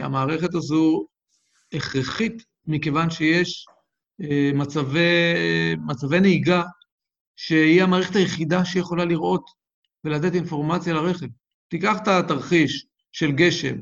המערכת 0.00 0.54
הזו 0.54 1.06
הכרחית 1.72 2.44
מכיוון 2.66 3.10
שיש 3.10 3.66
מצבי, 4.54 5.34
מצבי 5.86 6.20
נהיגה 6.20 6.62
שהיא 7.36 7.82
המערכת 7.82 8.16
היחידה 8.16 8.64
שיכולה 8.64 9.04
לראות 9.04 9.44
ולתת 10.04 10.34
אינפורמציה 10.34 10.94
לרכב. 10.94 11.26
תיקח 11.68 11.96
את 12.02 12.08
התרחיש 12.08 12.86
של 13.12 13.32
גשם 13.32 13.76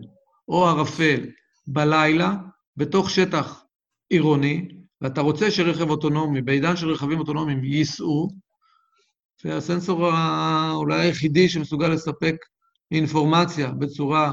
או 0.49 0.67
ערפל 0.69 1.21
בלילה, 1.67 2.35
בתוך 2.77 3.11
שטח 3.11 3.65
עירוני, 4.11 4.69
ואתה 5.01 5.21
רוצה 5.21 5.51
שרכב 5.51 5.91
אוטונומי, 5.91 6.43
בעידן 6.43 6.77
של 6.77 6.91
רכבים 6.91 7.19
אוטונומיים, 7.19 7.65
ייסעו, 7.65 8.29
והסנסור 9.45 10.11
אולי 10.73 11.01
היחידי 11.01 11.49
שמסוגל 11.49 11.89
לספק 11.89 12.37
אינפורמציה 12.91 13.71
בצורה 13.71 14.33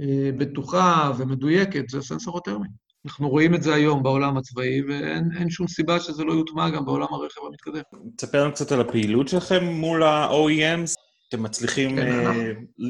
אה, 0.00 0.30
בטוחה 0.38 1.12
ומדויקת, 1.18 1.88
זה 1.88 1.98
הסנסור 1.98 2.38
הטרמי. 2.38 2.68
אנחנו 3.06 3.28
רואים 3.28 3.54
את 3.54 3.62
זה 3.62 3.74
היום 3.74 4.02
בעולם 4.02 4.36
הצבאי, 4.36 4.82
ואין 4.88 5.50
שום 5.50 5.68
סיבה 5.68 6.00
שזה 6.00 6.24
לא 6.24 6.32
יוטמע 6.32 6.70
גם 6.70 6.84
בעולם 6.84 7.06
הרכב 7.10 7.40
המתקדם. 7.46 8.10
תספר 8.16 8.42
לנו 8.42 8.52
קצת 8.52 8.72
על 8.72 8.80
הפעילות 8.80 9.28
שלכם 9.28 9.64
מול 9.64 10.02
ה-OEMs. 10.02 10.94
אתם 11.28 11.42
מצליחים 11.42 11.96
כן, 11.96 12.24
uh, 12.24 12.86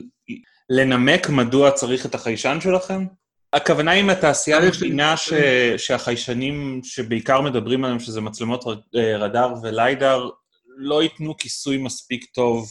לנמק 0.70 1.29
מדוע 1.29 1.70
צריך 1.70 2.07
את 2.07 2.14
החיישן 2.14 2.59
שלכם? 2.61 3.07
הכוונה 3.52 3.90
היא 3.90 4.02
מהתעשייה 4.02 4.59
מבינה 4.61 5.16
ש... 5.16 5.33
שהחיישנים 5.76 6.81
שבעיקר 6.85 7.40
מדברים 7.40 7.85
עליהם, 7.85 7.98
שזה 7.98 8.20
מצלמות 8.20 8.64
רדאר 8.94 9.55
וליידר, 9.62 10.29
לא 10.76 11.02
ייתנו 11.02 11.37
כיסוי 11.37 11.79
מספיק 11.79 12.24
טוב 12.24 12.68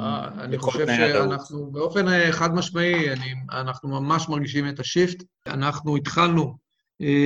אה, 0.00 0.28
אני 0.38 0.58
חושב 0.58 0.86
שאנחנו 0.86 1.70
באופן 1.70 2.32
חד 2.32 2.54
משמעי, 2.54 3.12
אני, 3.12 3.34
אנחנו 3.52 3.88
ממש 3.88 4.28
מרגישים 4.28 4.68
את 4.68 4.80
השיפט. 4.80 5.22
אנחנו 5.46 5.96
התחלנו 5.96 6.56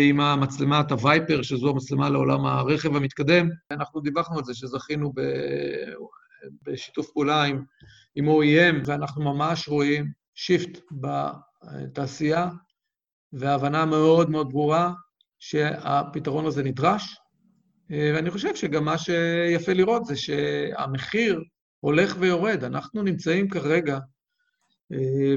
עם 0.08 0.20
המצלמת 0.20 0.90
הווייפר, 0.90 1.42
שזו 1.42 1.70
המצלמה 1.70 2.10
לעולם 2.10 2.46
הרכב 2.46 2.96
המתקדם. 2.96 3.48
אנחנו 3.70 4.00
דיווחנו 4.00 4.38
על 4.38 4.44
זה 4.44 4.54
שזכינו 4.54 5.12
ב... 5.14 5.20
בשיתוף 6.62 7.10
פעולה 7.10 7.42
עם, 7.42 7.64
עם 8.16 8.28
OEM, 8.28 8.76
ואנחנו 8.86 9.24
ממש 9.24 9.68
רואים 9.68 10.06
שיפט 10.34 10.80
בתעשייה, 10.92 12.48
והבנה 13.32 13.84
מאוד 13.84 14.30
מאוד 14.30 14.50
ברורה 14.50 14.92
שהפתרון 15.38 16.46
הזה 16.46 16.62
נדרש. 16.62 17.16
ואני 17.90 18.30
חושב 18.30 18.54
שגם 18.54 18.84
מה 18.84 18.98
שיפה 18.98 19.72
לראות 19.72 20.04
זה 20.04 20.16
שהמחיר 20.16 21.42
הולך 21.80 22.16
ויורד. 22.18 22.64
אנחנו 22.64 23.02
נמצאים 23.02 23.48
כרגע 23.50 23.98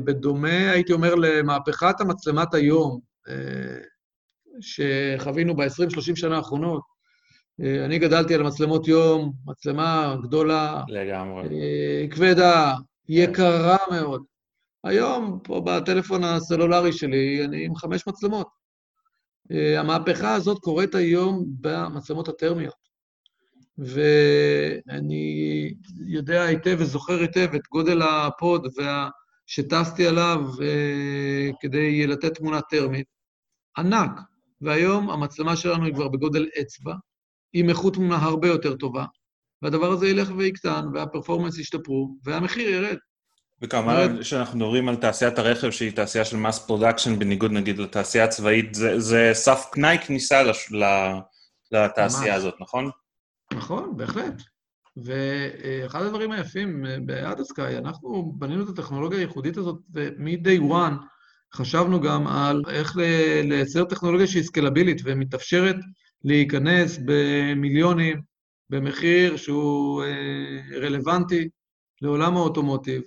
בדומה, 0.06 0.72
הייתי 0.72 0.94
אומר, 0.94 1.16
למהפכת 1.16 2.02
המצלמת 2.02 2.54
היום, 2.54 3.00
שחווינו 4.62 5.56
ב-20-30 5.56 6.16
שנה 6.16 6.38
האחרונות. 6.38 6.99
אני 7.60 8.00
גדלתי 8.00 8.36
על 8.36 8.44
מצלמות 8.44 8.88
יום, 8.88 9.34
מצלמה 9.46 10.16
גדולה, 10.24 10.84
לגמרי. 10.88 11.50
כבדה, 12.12 12.76
יקרה 13.10 13.78
מאוד. 13.92 14.24
היום, 14.84 15.40
פה 15.44 15.62
בטלפון 15.66 16.24
הסלולרי 16.24 16.94
שלי, 16.94 17.46
אני 17.46 17.66
עם 17.66 17.76
חמש 17.76 18.08
מצלמות. 18.08 18.48
המהפכה 19.50 20.36
הזאת 20.36 20.60
קורית 20.60 20.96
היום 20.96 21.46
במצלמות 21.62 22.28
הטרמיות. 22.28 22.90
ואני 23.78 25.74
יודע 26.06 26.44
היטב 26.44 26.76
וזוכר 26.80 27.20
היטב 27.20 27.56
את 27.56 27.62
גודל 27.72 28.02
הפוד 28.02 28.68
וה... 28.78 29.10
שטסתי 29.50 30.08
עליו 30.08 30.42
כדי 31.60 32.08
לתת 32.08 32.34
תמונה 32.34 32.62
טרמית. 32.62 33.08
ענק. 33.78 34.12
והיום 34.62 35.10
המצלמה 35.10 35.56
שלנו 35.56 35.86
היא 35.86 35.94
כבר 35.94 36.08
בגודל 36.08 36.48
אצבע, 36.62 36.94
עם 37.54 37.70
איכות 37.70 37.94
תמונה 37.94 38.16
הרבה 38.16 38.48
יותר 38.48 38.76
טובה, 38.76 39.06
והדבר 39.62 39.92
הזה 39.92 40.08
ילך 40.08 40.32
ויקטן, 40.38 40.86
וה 40.94 41.04
performance 41.04 41.58
ישתפרו, 41.58 42.18
והמחיר 42.24 42.70
ירד. 42.70 42.98
וכמובן 43.62 44.24
שאנחנו 44.24 44.60
מדברים 44.60 44.90
על 44.90 44.96
תעשיית 44.96 45.40
הרכב, 45.40 45.72
שהיא 45.72 45.92
תעשייה 45.92 46.26
של 46.26 46.38
mass 46.38 46.60
production, 46.60 47.20
בניגוד 47.20 47.52
נגיד 47.52 47.80
לתעשייה 47.80 48.24
הצבאית, 48.24 48.74
זה, 48.76 49.00
זה 49.00 49.30
סף 49.34 49.66
תנאי 49.72 49.98
כניסה 49.98 50.44
לש, 50.44 50.72
לתעשייה 51.72 52.36
הזאת, 52.36 52.54
נכון? 52.60 52.90
נכון, 53.54 53.98
בהחלט. 53.98 54.42
ואחד 54.98 56.02
הדברים 56.02 56.32
היפים 56.32 56.86
ב 57.06 57.15
AdaSky, 57.15 57.78
אנחנו 57.78 58.34
בנינו 58.38 58.64
את 58.64 58.70
הטכנולוגיה 58.70 59.20
הייחודית 59.20 59.58
הזאת, 59.58 59.80
ומ-day 59.94 60.72
one 60.72 60.94
חשבנו 61.56 62.02
גם 62.02 62.28
על 62.28 62.62
איך 62.70 62.98
לייצר 63.44 63.84
טכנולוגיה 63.84 64.28
שהיא 64.28 64.44
סקלבילית 64.44 65.02
ומתאפשרת 65.06 65.76
להיכנס 66.24 67.00
במיליונים 67.06 68.22
במחיר 68.70 69.38
שהוא 69.38 70.04
רלוונטי 70.82 71.50
לעולם 72.02 72.38
האוטומוטיב. 72.38 73.02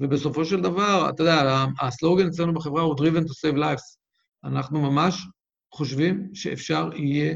ובסופו 0.00 0.44
של 0.44 0.60
דבר, 0.60 1.10
אתה 1.10 1.22
יודע, 1.22 1.64
הסלוגן 1.80 2.26
אצלנו 2.26 2.54
בחברה 2.54 2.82
הוא 2.82 2.96
Driven 2.96 3.22
to 3.22 3.50
Save 3.50 3.56
Lives. 3.56 3.96
אנחנו 4.44 4.80
ממש 4.80 5.26
חושבים 5.74 6.28
שאפשר 6.34 6.90
יהיה 6.94 7.34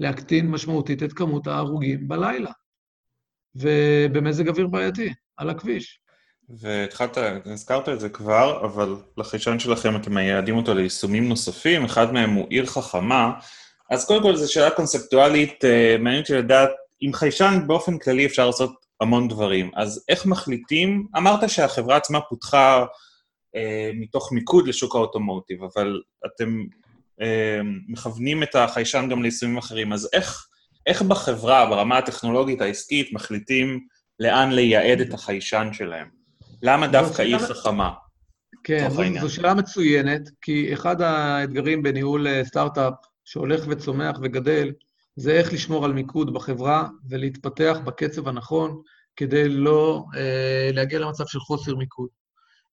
להקטין 0.00 0.50
משמעותית 0.50 1.02
את 1.02 1.12
כמות 1.12 1.46
ההרוגים 1.46 2.08
בלילה, 2.08 2.50
ובמזג 3.54 4.48
אוויר 4.48 4.66
בעייתי, 4.66 5.12
על 5.36 5.50
הכביש. 5.50 6.00
והתחלת, 6.48 7.18
הזכרת 7.44 7.88
את 7.88 8.00
זה 8.00 8.08
כבר, 8.08 8.66
אבל 8.66 8.96
לחיישן 9.16 9.58
שלכם 9.58 9.96
אתם 9.96 10.14
מייעדים 10.14 10.56
אותו 10.56 10.74
ליישומים 10.74 11.28
נוספים, 11.28 11.84
אחד 11.84 12.12
מהם 12.12 12.30
הוא 12.30 12.46
עיר 12.50 12.66
חכמה. 12.66 13.32
אז 13.90 14.06
קודם 14.06 14.22
כל, 14.22 14.36
זו 14.36 14.52
שאלה 14.52 14.70
קונספטואלית, 14.70 15.64
מעניין 16.00 16.22
אותי 16.22 16.34
לדעת, 16.34 16.70
עם 17.00 17.12
חיישן 17.12 17.58
באופן 17.66 17.98
כללי 17.98 18.26
אפשר 18.26 18.46
לעשות 18.46 18.72
המון 19.00 19.28
דברים. 19.28 19.70
אז 19.76 20.04
איך 20.08 20.26
מחליטים? 20.26 21.06
אמרת 21.16 21.50
שהחברה 21.50 21.96
עצמה 21.96 22.20
פותחה 22.20 22.84
אה, 23.56 23.90
מתוך 23.94 24.32
מיקוד 24.32 24.68
לשוק 24.68 24.94
האוטומוטיב, 24.94 25.58
אבל 25.62 26.00
אתם 26.26 26.64
אה, 27.20 27.60
מכוונים 27.88 28.42
את 28.42 28.54
החיישן 28.54 29.08
גם 29.10 29.22
ליישומים 29.22 29.58
אחרים, 29.58 29.92
אז 29.92 30.08
איך, 30.12 30.46
איך 30.86 31.02
בחברה, 31.02 31.66
ברמה 31.66 31.98
הטכנולוגית 31.98 32.60
העסקית, 32.60 33.12
מחליטים 33.12 33.80
לאן 34.20 34.52
לייעד 34.52 35.00
את 35.00 35.14
החיישן 35.14 35.68
שלהם? 35.72 36.08
למה 36.62 36.86
דווקא 36.86 37.22
עיר 37.22 37.38
חכמה? 37.38 37.90
כן, 38.64 38.88
זו, 38.90 39.02
זו 39.20 39.34
שאלה 39.34 39.54
מצוינת, 39.54 40.22
כי 40.42 40.72
אחד 40.72 41.00
האתגרים 41.00 41.82
בניהול 41.82 42.26
סטארט-אפ 42.44 42.94
שהולך 43.30 43.64
וצומח 43.68 44.18
וגדל, 44.22 44.72
זה 45.16 45.32
איך 45.32 45.52
לשמור 45.52 45.84
על 45.84 45.92
מיקוד 45.92 46.34
בחברה 46.34 46.88
ולהתפתח 47.10 47.78
בקצב 47.84 48.28
הנכון, 48.28 48.82
כדי 49.16 49.48
לא 49.48 50.04
אה, 50.16 50.70
להגיע 50.72 50.98
למצב 50.98 51.26
של 51.26 51.40
חוסר 51.40 51.76
מיקוד. 51.76 52.08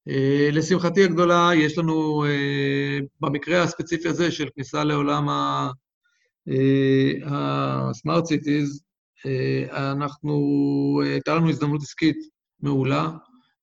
אה, 0.09 0.49
לשמחתי 0.51 1.03
הגדולה, 1.03 1.49
יש 1.55 1.77
לנו, 1.77 2.25
אה, 2.25 2.99
במקרה 3.19 3.63
הספציפי 3.63 4.07
הזה 4.07 4.31
של 4.31 4.47
כניסה 4.55 4.83
לעולם 4.83 5.29
ה-smart 5.29 8.23
cities, 8.23 8.83
אה, 9.25 9.91
אנחנו, 9.91 11.01
הייתה 11.05 11.35
לנו 11.35 11.49
הזדמנות 11.49 11.81
עסקית 11.81 12.17
מעולה, 12.59 13.09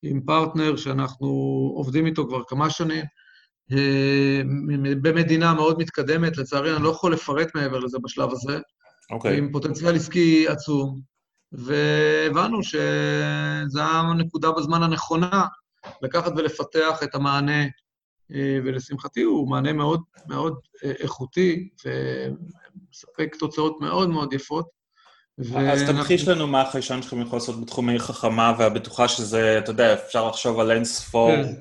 עם 0.02 0.20
פרטנר 0.20 0.76
שאנחנו 0.76 1.28
עובדים 1.76 2.06
איתו 2.06 2.28
כבר 2.28 2.42
כמה 2.48 2.70
שנים, 2.70 3.04
במדינה 5.02 5.54
מאוד 5.54 5.78
מתקדמת, 5.78 6.36
לצערי 6.36 6.76
אני 6.76 6.82
לא 6.82 6.88
יכול 6.88 7.12
לפרט 7.12 7.48
מעבר 7.54 7.78
לזה 7.78 7.98
בשלב 8.04 8.32
הזה, 8.32 8.56
okay. 8.56 9.14
אוקיי. 9.14 9.38
עם 9.38 9.52
פוטנציאל 9.52 9.96
עסקי 9.96 10.48
עצום, 10.48 11.00
והבנו 11.52 12.62
שזו 12.62 13.80
הנקודה 13.82 14.50
בזמן 14.50 14.82
הנכונה 14.82 15.44
לקחת 16.02 16.32
ולפתח 16.36 17.02
את 17.02 17.14
המענה, 17.14 17.64
ולשמחתי 18.64 19.22
הוא 19.22 19.50
מענה 19.50 19.72
מאוד 19.72 20.02
מאוד 20.28 20.54
איכותי 20.82 21.68
ומספק 21.84 23.36
תוצאות 23.38 23.80
מאוד 23.80 24.10
מאוד 24.10 24.32
יפות. 24.32 24.84
אז 25.56 25.82
תמחיש 25.82 26.28
לנו 26.28 26.46
מה 26.46 26.62
החיישן 26.62 27.02
שלכם 27.02 27.20
יכול 27.20 27.36
לעשות 27.36 27.60
בתחום 27.60 27.88
העיר 27.88 28.00
חכמה 28.00 28.52
והבטוחה 28.58 29.08
שזה, 29.08 29.58
אתה 29.58 29.70
יודע, 29.70 29.94
אפשר 29.94 30.28
לחשוב 30.28 30.60
על 30.60 30.70
אין 30.70 30.84
ספור 30.84 31.30
כן. 31.30 31.54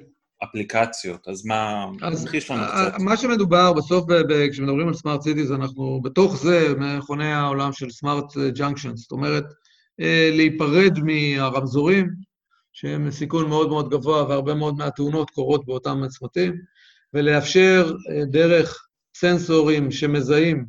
אפליקציות, 0.43 1.27
אז 1.27 1.45
מה, 1.45 1.86
תמחיש 1.99 2.51
לנו 2.51 2.63
קצת. 2.67 2.99
מה 2.99 3.17
שמדובר, 3.17 3.73
בסוף 3.73 4.06
כשמדברים 4.51 4.88
על 4.88 4.93
smart 4.93 5.21
cities, 5.21 5.51
אנחנו 5.51 6.01
בתוך 6.03 6.38
זה 6.38 6.73
מכונה 6.77 7.39
העולם 7.41 7.73
של 7.73 7.89
smart 7.89 8.38
junction, 8.38 8.95
זאת 8.95 9.12
אומרת, 9.12 9.43
להיפרד 10.32 10.99
מהרמזורים, 10.99 12.10
שהם 12.73 13.12
סיכון 13.12 13.49
מאוד 13.49 13.69
מאוד 13.69 13.89
גבוה 13.89 14.23
והרבה 14.29 14.53
מאוד 14.53 14.77
מהתאונות 14.77 15.29
קורות 15.29 15.65
באותם 15.65 16.01
צמתים, 16.08 16.53
ולאפשר 17.13 17.93
דרך 18.32 18.88
סנסורים 19.15 19.91
שמזהים 19.91 20.65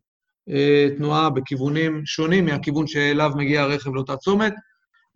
תנועה 0.96 1.30
בכיוונים 1.30 2.06
שונים 2.06 2.44
מהכיוון 2.44 2.86
שאליו 2.86 3.30
מגיע 3.36 3.62
הרכב 3.62 3.94
לאותה 3.94 4.16
צומת, 4.16 4.54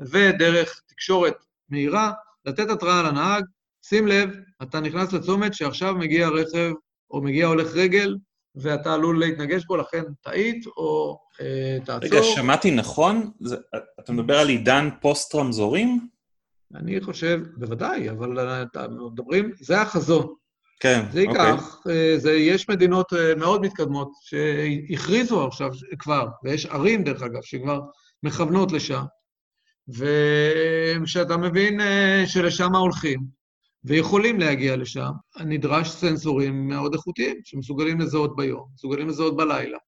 ודרך 0.01 0.81
תקשורת 0.87 1.35
מהירה, 1.68 2.12
לתת 2.44 2.71
התראה 2.71 3.03
לנהג, 3.03 3.44
שים 3.83 4.07
לב, 4.07 4.31
אתה 4.62 4.81
נכנס 4.81 5.12
לצומת 5.12 5.55
שעכשיו 5.55 5.95
מגיע 5.95 6.29
רכב 6.29 6.73
או 7.11 7.23
מגיע 7.23 7.47
הולך 7.47 7.75
רגל, 7.75 8.17
ואתה 8.55 8.95
עלול 8.95 9.19
להתנגש 9.19 9.64
בו, 9.64 9.77
לכן 9.77 10.03
טעית 10.23 10.67
או 10.67 11.19
אה, 11.41 11.79
תעצור. 11.85 12.09
רגע, 12.11 12.23
שמעתי 12.23 12.71
נכון? 12.71 13.31
זה, 13.41 13.57
אתה 14.01 14.12
מדבר 14.12 14.38
על 14.38 14.49
עידן 14.49 14.88
פוסט-רמזורים? 15.01 16.09
אני 16.75 17.01
חושב, 17.01 17.41
בוודאי, 17.57 18.11
אבל 18.11 18.64
מדברים, 18.91 19.53
זה 19.61 19.81
החזון. 19.81 20.35
כן, 20.81 21.05
זה 21.12 21.21
ייקח, 21.21 21.77
אוקיי. 21.79 22.21
זה, 22.21 22.33
יש 22.33 22.69
מדינות 22.69 23.12
מאוד 23.37 23.61
מתקדמות 23.61 24.11
שהכריזו 24.21 25.47
עכשיו 25.47 25.71
כבר, 25.99 26.27
ויש 26.45 26.67
ערים, 26.67 27.05
דרך 27.05 27.23
אגב, 27.23 27.43
שכבר 27.43 27.81
מכוונות 28.23 28.73
לשם, 28.73 29.03
וכשאתה 29.88 31.37
מבין 31.37 31.81
שלשם 32.27 32.75
הולכים, 32.75 33.38
ויכולים 33.85 34.41
להגיע 34.41 34.77
לשם, 34.77 35.11
נדרש 35.47 35.91
סנסורים 35.91 36.69
מאוד 36.69 36.95
איכותיים, 36.95 37.37
שמסוגלים 37.45 38.01
לזהות 38.01 38.37
ביום, 38.37 38.69
מסוגלים 38.75 39.09
לזהות 39.09 39.37
בלילה, 39.37 39.79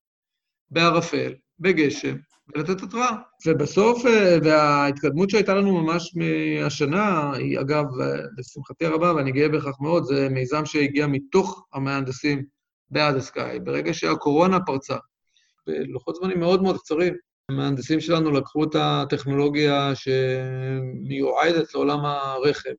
בערפל, 0.70 1.33
בגשם, 1.59 2.16
ולתת 2.55 2.83
התראה. 2.83 3.16
ובסוף, 3.46 4.03
וההתקדמות 4.44 5.31
שהייתה 5.31 5.55
לנו 5.55 5.83
ממש 5.83 6.14
מהשנה, 6.16 7.33
היא 7.33 7.61
אגב, 7.61 7.85
לשמחתי 8.38 8.87
הרבה, 8.87 9.14
ואני 9.14 9.33
גאה 9.33 9.48
בכך 9.48 9.74
מאוד, 9.81 10.05
זה 10.05 10.29
מיזם 10.29 10.64
שהגיע 10.64 11.07
מתוך 11.07 11.66
המהנדסים 11.72 12.44
באדסקאי. 12.90 13.61
ברגע 13.61 13.94
שהקורונה 13.94 14.61
פרצה, 14.61 14.96
בלוחות 15.66 16.16
זמנים 16.16 16.40
מאוד 16.40 16.62
מאוד 16.62 16.79
קצרים, 16.79 17.14
המהנדסים 17.50 18.00
שלנו 18.00 18.31
לקחו 18.31 18.64
את 18.64 18.74
הטכנולוגיה 18.74 19.92
שמיועדת 19.94 21.74
לעולם 21.74 22.00
הרכב, 22.05 22.72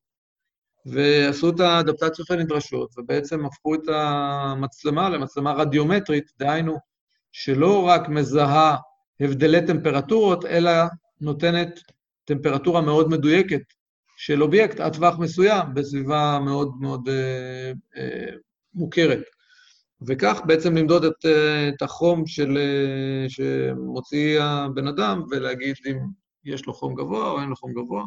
ועשו 0.86 1.50
את 1.50 1.60
האדפטציות 1.60 2.32
הנדרשות, 2.32 2.90
ובעצם 2.98 3.46
הפכו 3.46 3.76
את 3.76 3.82
המצלמה 3.88 5.10
למצלמה 5.10 5.54
רדיומטרית, 5.54 6.32
דהיינו, 6.40 6.78
שלא 7.32 7.84
רק 7.84 8.10
מזהה 8.10 8.78
הבדלי 9.20 9.68
טמפרטורות, 9.68 10.46
אלא 10.46 10.72
נותנת 11.22 11.80
טמפרטורה 12.26 12.82
מאוד 12.82 13.10
מדויקת 13.10 13.62
של 14.18 14.44
אובייקט 14.44 14.80
עד 14.80 14.94
טווח 14.94 15.20
מסוים 15.20 15.74
בסביבה 15.74 16.40
מאוד 16.46 16.72
מאוד 16.80 17.10
אה, 17.10 17.72
אה, 17.98 18.36
מוכרת. 18.74 19.24
וכך 20.08 20.42
בעצם 20.46 20.78
למדוד 20.78 21.04
את, 21.04 21.26
אה, 21.26 21.70
את 21.70 21.82
החום 21.82 22.28
של, 22.28 22.58
אה, 22.58 23.30
שמוציא 23.30 24.42
הבן 24.42 24.88
אדם 24.88 25.24
ולהגיד 25.32 25.76
אם 25.88 25.98
יש 26.46 26.66
לו 26.66 26.74
חום 26.74 26.96
גבוה 26.96 27.30
או 27.30 27.40
אין 27.40 27.50
לו 27.50 27.56
חום 27.56 27.72
גבוה. 27.74 28.04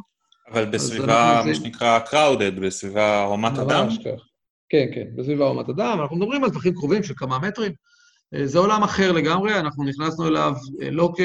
אבל 0.50 0.64
בסביבה, 0.64 1.42
מה 1.46 1.54
שנקרא 1.54 2.00
crowded, 2.10 2.60
בסביבה 2.60 3.24
הומת 3.24 3.58
אדם? 3.58 3.88
כן, 4.68 4.86
כן, 4.94 5.04
בסביבה 5.16 5.44
הומת 5.44 5.68
אדם. 5.68 6.00
אנחנו 6.00 6.16
מדברים 6.16 6.44
על 6.44 6.50
טווחים 6.50 6.74
קרובים 6.74 7.02
של 7.02 7.14
כמה 7.16 7.38
מטרים. 7.38 7.72
אה, 8.34 8.46
זה 8.46 8.58
עולם 8.58 8.82
אחר 8.82 9.12
לגמרי, 9.12 9.58
אנחנו 9.58 9.84
נכנסנו 9.84 10.28
אליו 10.28 10.54
לא 10.90 11.12
כי 11.16 11.22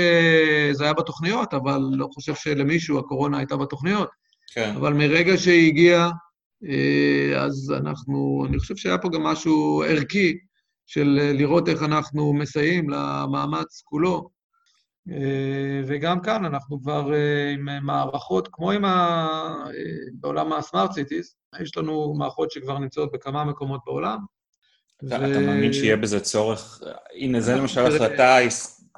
זה 0.74 0.84
היה 0.84 0.94
בתוכניות, 0.94 1.54
אבל 1.54 1.82
לא 1.92 2.08
חושב 2.14 2.36
שלמישהו 2.36 3.00
הקורונה 3.00 3.38
הייתה 3.38 3.58
בתוכניות. 3.58 4.10
כן. 4.54 4.74
אבל 4.76 4.94
מרגע 4.94 5.38
שהיא 5.38 5.68
הגיעה, 5.68 6.12
אז 7.38 7.74
אנחנו, 7.78 8.46
אני 8.50 8.60
חושב 8.60 8.76
שהיה 8.76 8.98
פה 8.98 9.10
גם 9.10 9.24
משהו 9.24 9.84
ערכי 9.88 10.38
של 10.90 11.20
אה, 11.22 11.34
לראות 11.34 11.70
איך 11.70 11.84
אנחנו 11.84 12.34
מסייעים 12.34 12.90
למאמץ 12.90 13.82
כולו. 13.86 14.30
אה, 15.12 15.82
וגם 15.88 16.22
כאן 16.22 16.46
אנחנו 16.46 16.82
כבר 16.82 17.14
אה, 17.14 17.50
עם 17.54 17.86
מערכות, 17.86 18.50
כמו 18.52 18.72
עם 18.72 18.86
ה... 18.86 19.28
בעולם 20.14 20.54
ה-smart 20.54 20.90
cities, 20.90 21.60
יש 21.62 21.78
לנו 21.78 22.14
מערכות 22.18 22.52
שכבר 22.52 22.80
נמצאות 22.80 23.12
בכמה 23.12 23.44
מקומות 23.44 23.82
בעולם. 23.86 24.18
אתה, 25.08 25.16
ו... 25.16 25.32
אתה 25.32 25.40
מאמין 25.40 25.74
שיהיה 25.74 25.98
בזה 25.98 26.20
צורך? 26.20 26.82
הנה, 27.16 27.42
זה 27.42 27.56
למשל 27.56 27.86
החלטה, 27.86 28.38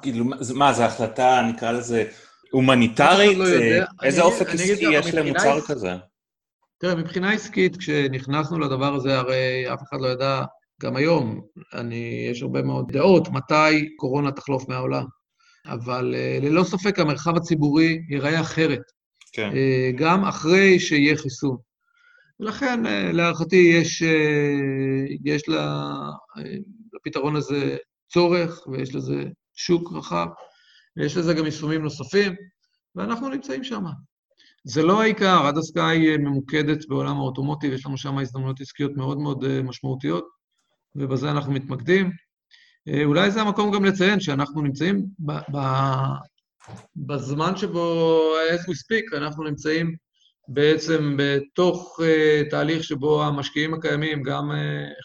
כאילו, 0.02 0.24
מה, 0.54 0.72
זו 0.72 0.82
החלטה, 0.82 1.42
נקרא 1.48 1.72
לזה, 1.72 2.04
הומניטרית? 2.50 3.38
לא 3.38 3.44
איזה 4.02 4.22
אופק 4.22 4.48
עסקי 4.48 4.86
יש 4.92 5.14
למוצר 5.14 5.60
כזה? 5.60 5.96
תראה, 6.78 6.94
מבחינה 6.94 7.32
עסקית, 7.32 7.76
כשנכנסנו 7.76 8.58
לדבר 8.58 8.94
הזה, 8.94 9.18
הרי 9.18 9.72
אף 9.74 9.82
אחד 9.82 10.00
לא 10.00 10.08
ידע 10.08 10.42
גם 10.82 10.96
היום, 10.96 11.40
אני, 11.74 12.28
יש 12.30 12.42
הרבה 12.42 12.62
מאוד 12.62 12.92
דעות 12.92 13.28
מתי 13.28 13.96
קורונה 13.96 14.32
תחלוף 14.32 14.68
מהעולם. 14.68 15.04
אבל 15.66 16.14
uh, 16.14 16.44
ללא 16.44 16.64
ספק 16.64 16.98
המרחב 16.98 17.36
הציבורי 17.36 18.02
ייראה 18.08 18.40
אחרת. 18.40 18.82
כן. 19.32 19.50
Uh, 19.52 19.96
גם 19.96 20.24
אחרי 20.24 20.80
שיהיה 20.80 21.16
חיסון. 21.16 21.56
ולכן, 22.40 22.86
uh, 22.86 23.12
להערכתי, 23.12 23.56
יש, 23.56 24.02
יש 25.24 25.42
לפתרון 26.94 27.36
הזה 27.36 27.76
צורך, 28.12 28.66
ויש 28.66 28.94
לזה 28.94 29.24
שוק 29.54 29.92
רחב, 29.92 30.26
ויש 30.96 31.16
לזה 31.16 31.34
גם 31.34 31.44
יישומים 31.44 31.82
נוספים, 31.82 32.34
ואנחנו 32.94 33.28
נמצאים 33.28 33.64
שם. 33.64 33.84
זה 34.64 34.82
לא 34.82 35.02
העיקר, 35.02 35.46
עד 35.46 35.58
הסקאי 35.58 36.16
ממוקדת 36.16 36.88
בעולם 36.88 37.16
האוטומוטיב, 37.16 37.72
יש 37.72 37.86
לנו 37.86 37.96
שם 37.96 38.18
הזדמנויות 38.18 38.60
עסקיות 38.60 38.92
מאוד 38.96 39.18
מאוד 39.18 39.62
משמעותיות. 39.62 40.42
ובזה 40.96 41.30
אנחנו 41.30 41.52
מתמקדים. 41.52 42.10
אה, 42.88 43.04
אולי 43.04 43.30
זה 43.30 43.42
המקום 43.42 43.74
גם 43.74 43.84
לציין 43.84 44.20
שאנחנו 44.20 44.62
נמצאים 44.62 45.06
ב, 45.18 45.32
ב, 45.32 45.58
בזמן 46.96 47.56
שבו, 47.56 48.18
as 48.54 48.60
we 48.60 48.72
speak, 48.72 49.16
אנחנו 49.16 49.44
נמצאים 49.44 49.96
בעצם 50.48 51.16
בתוך 51.18 52.00
uh, 52.00 52.50
תהליך 52.50 52.84
שבו 52.84 53.24
המשקיעים 53.24 53.74
הקיימים, 53.74 54.22
גם 54.22 54.50
uh, 54.50 54.54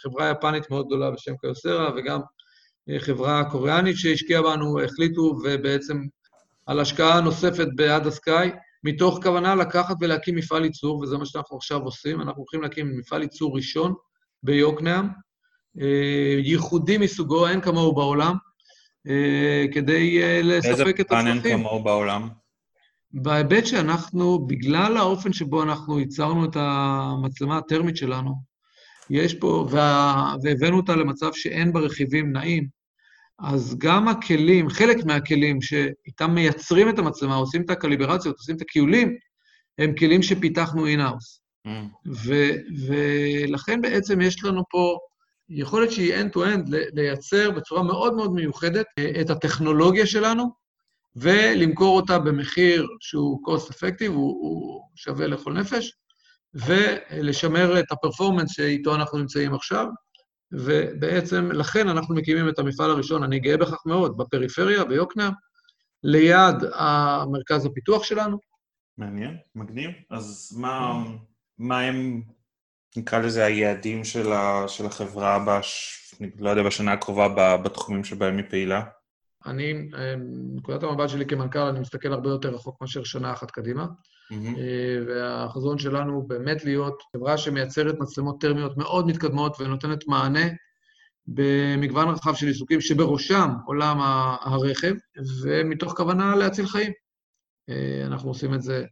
חברה 0.04 0.30
יפנית 0.30 0.70
מאוד 0.70 0.86
גדולה 0.88 1.12
בשם 1.12 1.34
קיוסרה 1.42 1.92
וגם 1.96 2.20
uh, 2.20 3.00
חברה 3.00 3.50
קוריאנית 3.52 3.98
שהשקיעה 3.98 4.42
בנו, 4.42 4.84
החליטו 4.84 5.22
ובעצם 5.22 6.02
על 6.66 6.80
השקעה 6.80 7.22
נוספת 7.22 7.68
בעד 7.76 8.08
הסקאי, 8.08 8.52
מתוך 8.84 9.20
כוונה 9.24 9.56
לקחת 9.56 9.96
ולהקים 10.02 10.36
מפעל 10.36 10.66
ייצור, 10.66 11.00
וזה 11.00 11.18
מה 11.18 11.26
שאנחנו 11.26 11.58
עכשיו 11.58 11.82
עושים. 11.82 12.22
אנחנו 12.22 12.42
הולכים 12.42 12.62
להקים 12.62 12.98
מפעל 12.98 13.22
ייצור 13.22 13.56
ראשון 13.56 13.94
ביוקנעם, 14.44 15.10
ייחודי 16.44 16.98
מסוגו, 16.98 17.48
אין 17.48 17.62
כמוהו 17.62 17.96
בעולם, 17.96 18.36
אה, 19.08 19.66
כדי 19.74 20.24
אה, 20.24 20.42
לספק 20.44 21.00
את 21.00 21.12
הצרכים. 21.12 21.28
איזה 21.28 21.42
פן 21.42 21.48
אין 21.48 21.58
כמוהו 21.58 21.84
בעולם? 21.84 22.30
בהיבט 23.12 23.66
שאנחנו, 23.66 24.48
בגלל 24.48 24.98
האופן 24.98 25.34
שבו 25.34 25.63
אנחנו 25.63 26.00
ייצרנו 26.00 26.46
את 26.46 26.56
המצלמה 26.60 27.58
הטרמית 27.58 27.98
שלנו, 27.98 28.36
יש 29.10 29.34
פה, 29.34 29.68
וה, 29.72 30.36
והבאנו 30.44 30.78
אותה 30.78 30.96
למצב 30.96 31.34
שאין 31.34 31.74
בה 31.74 31.80
רכיבים 31.80 32.32
נעים, 32.32 32.68
אז 33.40 33.76
גם 33.78 34.08
הכלים, 34.08 34.70
חלק 34.70 35.06
מהכלים 35.06 35.62
שאיתם 35.62 36.32
מייצרים 36.32 36.90
את 36.90 37.00
המצלמה, 37.00 37.36
עושים 37.36 37.62
את 37.62 37.70
הקליברציות, 37.70 38.38
עושים 38.38 38.56
את 38.56 38.62
הכיולים, 38.62 39.16
הם 39.78 39.96
כלים 39.96 40.24
שפיתחנו 40.24 40.88
in-house. 40.88 41.41
Mm. 41.68 42.10
ולכן 42.88 43.82
בעצם 43.82 44.22
יש 44.22 44.44
לנו 44.44 44.63
פה 44.70 44.98
יכולת 45.50 45.92
שהיא 45.92 46.16
end-to-end 46.16 46.70
לייצר 46.94 47.52
בצורה 47.52 47.84
מאוד 47.84 48.14
מאוד 48.14 48.34
מיוחדת 48.34 48.86
אה, 49.00 49.22
את 49.22 49.30
הטכנולוגיה 49.30 50.06
שלנו 50.06 50.52
ולמכור 51.16 51.96
אותה 52.00 52.20
במחיר 52.20 52.88
שהוא 53.00 53.40
cost 53.48 53.70
effective, 53.72 54.08
הוא, 54.08 54.38
הוא 54.42 54.82
שווה 54.96 55.28
לכל 55.28 55.54
נפש, 55.54 55.94
ולשמר 56.54 57.80
את 57.80 57.92
הפרפורמנס 57.92 58.52
שאיתו 58.52 58.96
אנחנו 58.96 59.18
נמצאים 59.18 59.54
עכשיו, 59.54 59.88
ובעצם 60.52 61.52
לכן 61.52 61.88
אנחנו 61.88 62.16
מקימים 62.16 62.50
את 62.50 62.60
המפעל 62.60 62.92
הראשון, 62.92 63.24
אני 63.24 63.40
גאה 63.40 63.58
בכך 63.58 63.86
מאוד, 63.86 64.18
בפריפריה, 64.18 64.86
ביוקנעם, 64.86 65.34
ליד 66.04 66.56
המרכז 66.74 67.66
הפיתוח 67.66 68.04
שלנו. 68.04 68.38
מעניין, 68.98 69.38
מגניב. 69.56 69.92
אז 70.10 70.58
מה, 70.62 71.04
מה 71.58 71.80
הם 71.80 72.22
נקרא 72.97 73.19
לזה 73.19 73.45
היעדים 73.45 74.04
של, 74.04 74.32
ה, 74.32 74.67
של 74.67 74.86
החברה, 74.86 75.45
בש, 75.47 75.97
לא 76.39 76.50
יודע, 76.50 76.63
בשנה 76.63 76.93
הקרובה 76.93 77.58
בתחומים 77.58 78.04
שבהם 78.04 78.38
היא 78.38 78.45
פעילה? 78.50 78.84
אני, 79.45 79.89
נקודת 80.56 80.84
המבט 80.84 81.10
שלי 81.10 81.26
כמנכ"ל, 81.26 81.60
אני 81.60 81.80
מסתכל 81.80 82.13
הרבה 82.13 82.30
יותר 82.30 82.50
רחוק 82.50 82.82
מאשר 82.82 83.04
שנה 83.04 83.34
אחת 83.34 83.52
קדימה. 83.52 83.86
Mm-hmm. 83.86 84.60
והחזון 85.08 85.78
שלנו 85.78 86.13
הוא 86.13 86.30
באמת 86.30 86.65
להיות 86.65 87.04
חברה 87.15 87.38
שמייצרת 87.38 88.00
מצלמות 88.00 88.41
טרמיות 88.41 88.78
מאוד 88.78 89.08
מתקדמות 89.08 89.62
ונותנת 89.62 90.08
מענה 90.08 90.47
במגוון 91.28 92.10
רחב 92.10 92.36
של 92.36 92.47
עיסוקים, 92.47 92.82
שבראשם 92.82 93.50
עולם 93.65 93.97
הרכב, 94.41 94.93
ומתוך 95.43 95.93
כוונה 95.93 96.36
להציל 96.36 96.67
חיים. 96.67 96.91
אה, 97.69 98.04
אנחנו 98.06 98.30
עושים 98.30 98.54
את 98.54 98.62
זה 98.62 98.86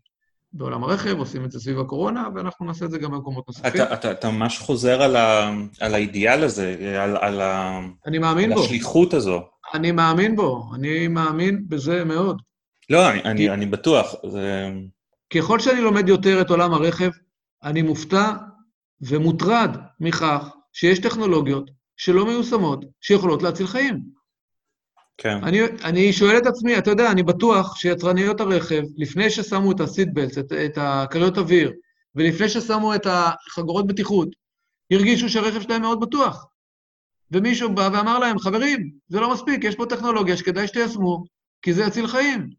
בעולם 0.58 0.84
הרכב, 0.84 1.18
עושים 1.18 1.46
את 1.46 1.52
זה 1.52 1.60
סביב 1.60 1.80
הקורונה, 1.80 2.28
ואנחנו 2.36 2.66
נעשה 2.66 2.86
את 2.86 2.92
זה 2.92 2.98
גם 2.98 3.12
במקומות 3.12 3.48
נוספים. 3.48 3.72
אתה, 3.72 3.94
אתה, 3.94 4.12
אתה 4.12 4.32
ממש 4.32 4.60
חוזר 4.60 5.02
על, 5.02 5.16
ה, 5.16 5.52
על 5.80 5.94
האידיאל 5.94 6.44
הזה, 6.44 6.98
על, 7.02 7.18
על, 7.18 7.42
ה, 7.42 7.80
אני 8.08 8.18
מאמין 8.18 8.52
על 8.52 8.58
בו. 8.58 8.64
השליחות 8.64 9.14
הזו. 9.14 9.42
אני 9.74 9.92
מאמין 9.92 10.36
בו, 10.36 10.70
אני 10.76 11.08
מאמין 11.08 11.66
בזה 11.68 12.06
מאוד. 12.06 12.42
לא, 12.90 13.10
אני, 13.10 13.22
כי... 13.22 13.28
אני, 13.28 13.50
אני 13.50 13.66
בטוח. 13.66 14.16
זה... 14.32 14.72
ככל 15.34 15.60
שאני 15.60 15.82
לומד 15.82 16.10
יותר 16.10 16.42
את 16.42 16.50
עולם 16.50 16.74
הרכב, 16.74 17.10
אני 17.64 17.82
מופתע 17.82 18.32
ומוטרד 19.02 19.78
מכך 20.00 20.50
שיש 20.74 21.00
טכנולוגיות 21.00 21.72
שלא 21.98 22.26
מיושמות, 22.26 22.86
שיכולות 23.02 23.44
להציל 23.44 23.68
חיים. 23.68 24.02
כן. 25.18 25.44
אני, 25.44 25.60
אני 25.84 26.14
שואל 26.14 26.38
את 26.38 26.46
עצמי, 26.46 26.78
אתה 26.78 26.90
יודע, 26.90 27.12
אני 27.12 27.24
בטוח 27.24 27.76
שיצרניות 27.76 28.42
הרכב, 28.42 28.84
לפני 28.98 29.30
ששמו 29.30 29.72
את 29.72 29.80
הסיט 29.80 30.10
בלט, 30.14 30.38
את, 30.38 30.52
את 30.52 30.78
הכריות 30.82 31.38
אוויר, 31.38 31.72
ולפני 32.16 32.50
ששמו 32.50 32.96
את 32.96 33.08
החגורות 33.10 33.88
בטיחות, 33.88 34.30
הרגישו 34.92 35.30
שהרכב 35.30 35.62
שלהם 35.62 35.82
מאוד 35.82 36.00
בטוח. 36.00 36.46
ומישהו 37.32 37.76
בא 37.76 37.90
ואמר 37.94 38.20
להם, 38.20 38.40
חברים, 38.40 38.92
זה 39.08 39.20
לא 39.20 39.34
מספיק, 39.34 39.64
יש 39.64 39.76
פה 39.76 39.86
טכנולוגיה 39.86 40.38
שכדאי 40.38 40.68
שתיישמו, 40.68 41.24
כי 41.62 41.74
זה 41.74 41.84
יציל 41.84 42.08
חיים. 42.08 42.50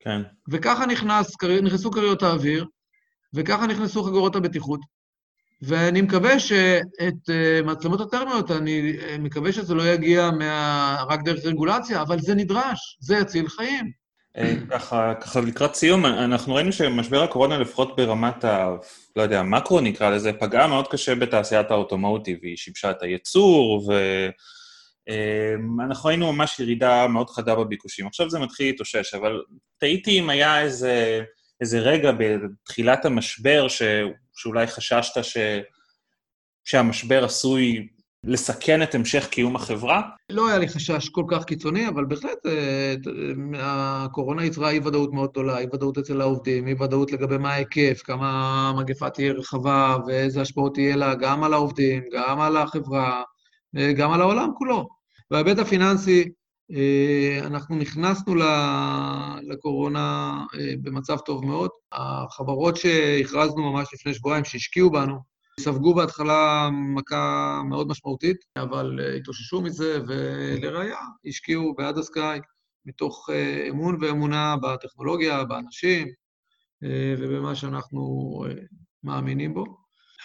כן. 0.00 0.22
וככה 0.48 0.86
נכנס, 0.86 1.36
נכנסו 1.62 1.90
כריות 1.90 2.22
האוויר, 2.22 2.66
וככה 3.34 3.66
נכנסו 3.66 4.02
חגורות 4.02 4.36
הבטיחות, 4.36 4.80
ואני 5.62 6.00
מקווה 6.00 6.38
שאת 6.38 7.28
uh, 7.28 7.66
מצלמות 7.66 8.00
הטרמיות, 8.00 8.50
אני 8.50 8.92
uh, 8.98 9.18
מקווה 9.18 9.52
שזה 9.52 9.74
לא 9.74 9.82
יגיע 9.82 10.30
מה... 10.30 10.96
רק 11.08 11.22
דרך 11.22 11.44
רגולציה, 11.44 12.02
אבל 12.02 12.18
זה 12.18 12.34
נדרש, 12.34 12.98
זה 13.00 13.16
יציל 13.16 13.48
חיים. 13.48 13.90
אה, 14.38 14.54
ככה, 14.70 15.14
ככה 15.20 15.40
לקראת 15.40 15.74
סיום, 15.74 16.06
אנחנו 16.06 16.54
ראינו 16.54 16.72
שמשבר 16.72 17.22
הקורונה, 17.22 17.58
לפחות 17.58 17.96
ברמת 17.96 18.44
ה... 18.44 18.76
לא 19.16 19.22
יודע, 19.22 19.42
מקרו 19.42 19.80
נקרא 19.80 20.10
לזה, 20.10 20.32
פגעה 20.32 20.66
מאוד 20.66 20.88
קשה 20.88 21.14
בתעשיית 21.14 21.70
האוטומוטיב, 21.70 22.38
היא 22.42 22.56
שיבשה 22.56 22.90
את 22.90 23.02
הייצור, 23.02 23.90
ואנחנו 25.78 26.08
ראינו 26.08 26.32
ממש 26.32 26.60
ירידה 26.60 27.06
מאוד 27.08 27.30
חדה 27.30 27.54
בביקושים. 27.54 28.06
עכשיו 28.06 28.30
זה 28.30 28.38
מתחיל 28.38 28.66
להתאושש, 28.66 29.14
אבל 29.14 29.42
תהיתי 29.78 30.20
אם 30.20 30.30
היה 30.30 30.60
איזה, 30.60 31.22
איזה 31.60 31.78
רגע 31.78 32.12
בתחילת 32.18 33.04
המשבר, 33.04 33.68
ש... 33.68 33.82
שאולי 34.34 34.66
חששת 34.66 35.24
ש... 35.24 35.36
שהמשבר 36.64 37.24
עשוי 37.24 37.88
לסכן 38.24 38.82
את 38.82 38.94
המשך 38.94 39.28
קיום 39.30 39.56
החברה? 39.56 40.02
לא 40.30 40.48
היה 40.48 40.58
לי 40.58 40.68
חשש 40.68 41.08
כל 41.08 41.24
כך 41.28 41.44
קיצוני, 41.44 41.88
אבל 41.88 42.04
בהחלט 42.04 42.46
אה, 42.46 42.94
אה, 43.54 44.04
הקורונה 44.04 44.44
יצרה 44.44 44.70
אי-ודאות 44.70 45.12
מאוד 45.12 45.30
גדולה, 45.30 45.58
אי-ודאות 45.58 45.98
אצל 45.98 46.20
העובדים, 46.20 46.68
אי-ודאות 46.68 47.12
לגבי 47.12 47.38
מה 47.38 47.52
ההיקף, 47.52 48.00
כמה 48.04 48.28
המגפה 48.68 49.10
תהיה 49.10 49.32
רחבה 49.32 49.96
ואיזה 50.06 50.40
השפעות 50.40 50.74
תהיה 50.74 50.96
לה 50.96 51.14
גם 51.14 51.44
על 51.44 51.52
העובדים, 51.52 52.02
גם 52.12 52.40
על 52.40 52.56
החברה, 52.56 53.22
אה, 53.76 53.92
גם 53.92 54.12
על 54.12 54.20
העולם 54.20 54.48
כולו. 54.58 54.88
בהיבט 55.30 55.58
הפיננסי, 55.58 56.28
אנחנו 57.42 57.76
נכנסנו 57.76 58.34
לקורונה 59.42 60.44
במצב 60.82 61.18
טוב 61.18 61.44
מאוד. 61.44 61.70
החברות 61.92 62.76
שהכרזנו 62.76 63.72
ממש 63.72 63.88
לפני 63.94 64.14
שבועיים, 64.14 64.44
שהשקיעו 64.44 64.90
בנו, 64.90 65.32
ספגו 65.60 65.94
בהתחלה 65.94 66.68
מכה 66.72 67.60
מאוד 67.68 67.88
משמעותית, 67.88 68.36
אבל 68.56 69.00
אה, 69.02 69.14
התאוששו 69.14 69.60
מזה, 69.60 69.98
ולראיה, 70.06 70.98
השקיעו 71.26 71.74
בעד 71.74 71.98
הסקאי 71.98 72.40
מתוך 72.86 73.30
אה, 73.32 73.66
אמון 73.68 73.98
ואמונה 74.00 74.56
בטכנולוגיה, 74.62 75.44
באנשים 75.44 76.08
אה, 76.84 77.14
ובמה 77.18 77.54
שאנחנו 77.54 78.00
מאמינים 79.04 79.54
בו. 79.54 79.64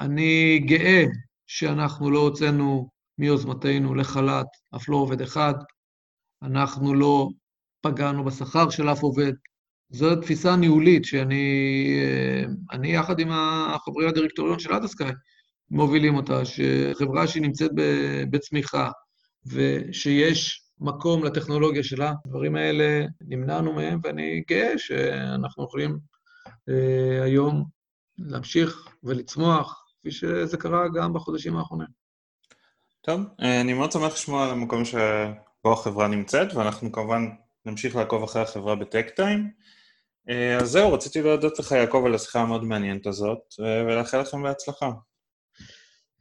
אני 0.01 0.59
גאה 0.59 1.05
שאנחנו 1.47 2.11
לא 2.11 2.19
הוצאנו 2.19 2.89
מיוזמתנו 3.17 3.95
לחל"ת 3.95 4.47
אף 4.75 4.89
לא 4.89 4.95
עובד 4.95 5.21
אחד, 5.21 5.53
אנחנו 6.43 6.93
לא 6.93 7.29
פגענו 7.81 8.23
בשכר 8.23 8.69
של 8.69 8.89
אף 8.89 9.03
עובד, 9.03 9.33
זו 9.89 10.15
תפיסה 10.15 10.55
ניהולית 10.55 11.05
שאני, 11.05 11.45
אה, 12.01 12.43
אני 12.71 12.95
יחד 12.95 13.19
עם 13.19 13.29
החברי 13.31 14.07
הדירקטוריון 14.07 14.59
של 14.59 14.73
אדסקאי 14.73 15.11
מובילים 15.69 16.15
אותה, 16.15 16.41
שחברה 16.45 17.27
שהיא 17.27 17.43
נמצאת 17.43 17.71
בצמיחה 18.29 18.91
ושיש 19.45 20.63
מקום 20.79 21.23
לטכנולוגיה 21.23 21.83
שלה, 21.83 22.13
הדברים 22.25 22.55
האלה 22.55 23.05
נמנענו 23.21 23.73
מהם, 23.73 23.99
ואני 24.03 24.43
גאה 24.49 24.77
שאנחנו 24.77 25.63
יכולים 25.63 25.97
אה, 26.69 27.23
היום 27.23 27.65
להמשיך 28.17 28.87
ולצמוח, 29.03 29.83
כפי 29.99 30.11
שזה 30.11 30.57
קרה 30.57 30.87
גם 30.95 31.13
בחודשים 31.13 31.57
האחרונים. 31.57 31.87
טוב, 33.01 33.21
אה, 33.41 33.61
אני 33.61 33.73
מאוד 33.73 33.91
שמח 33.91 34.13
לשמוע 34.13 34.45
על 34.45 34.51
המקום 34.51 34.85
שבו 35.67 35.73
החברה 35.73 36.07
נמצאת, 36.07 36.53
ואנחנו 36.53 36.91
כמובן 36.91 37.27
נמשיך 37.65 37.95
לעקוב 37.95 38.23
אחרי 38.23 38.41
החברה 38.41 38.75
בטק 38.75 39.09
טיים. 39.15 39.49
אה, 40.29 40.57
אז 40.57 40.69
זהו, 40.69 40.93
רציתי 40.93 41.21
להודות 41.21 41.59
לך, 41.59 41.71
יעקב, 41.71 42.03
על 42.05 42.15
השיחה 42.15 42.41
המאוד 42.41 42.63
מעניינת 42.63 43.07
הזאת, 43.07 43.39
ולאחל 43.59 44.21
לכם 44.21 44.43
בהצלחה. 44.43 44.91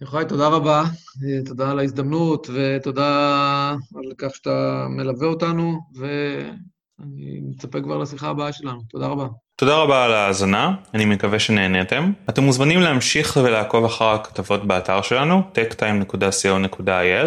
יוחאי, 0.01 0.25
תודה 0.29 0.49
רבה. 0.49 0.83
אה, 0.83 1.45
תודה 1.47 1.71
על 1.71 1.79
ההזדמנות, 1.79 2.51
ותודה 2.55 3.75
על 3.95 4.13
כך 4.19 4.35
שאתה 4.35 4.87
מלווה 4.89 5.29
אותנו, 5.29 5.81
ואני 5.95 7.41
מצפה 7.43 7.81
כבר 7.81 7.99
לשיחה 7.99 8.29
הבאה 8.29 8.53
שלנו. 8.53 8.81
תודה 8.89 9.07
רבה. 9.07 9.27
תודה 9.57 9.77
רבה 9.77 10.05
על 10.05 10.13
ההאזנה, 10.13 10.75
אני 10.95 11.05
מקווה 11.05 11.39
שנהניתם. 11.39 12.13
אתם 12.29 12.43
מוזמנים 12.43 12.81
להמשיך 12.81 13.39
ולעקוב 13.45 13.85
אחר 13.85 14.09
הכתבות 14.09 14.67
באתר 14.67 15.03
שלנו, 15.03 15.43
techtime.co.il, 15.55 17.27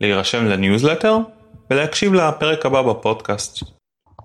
להירשם 0.00 0.44
לניוזלטר 0.44 1.18
ולהקשיב 1.70 2.14
לפרק 2.14 2.66
הבא 2.66 2.82
בפודקאסט. 2.82 3.77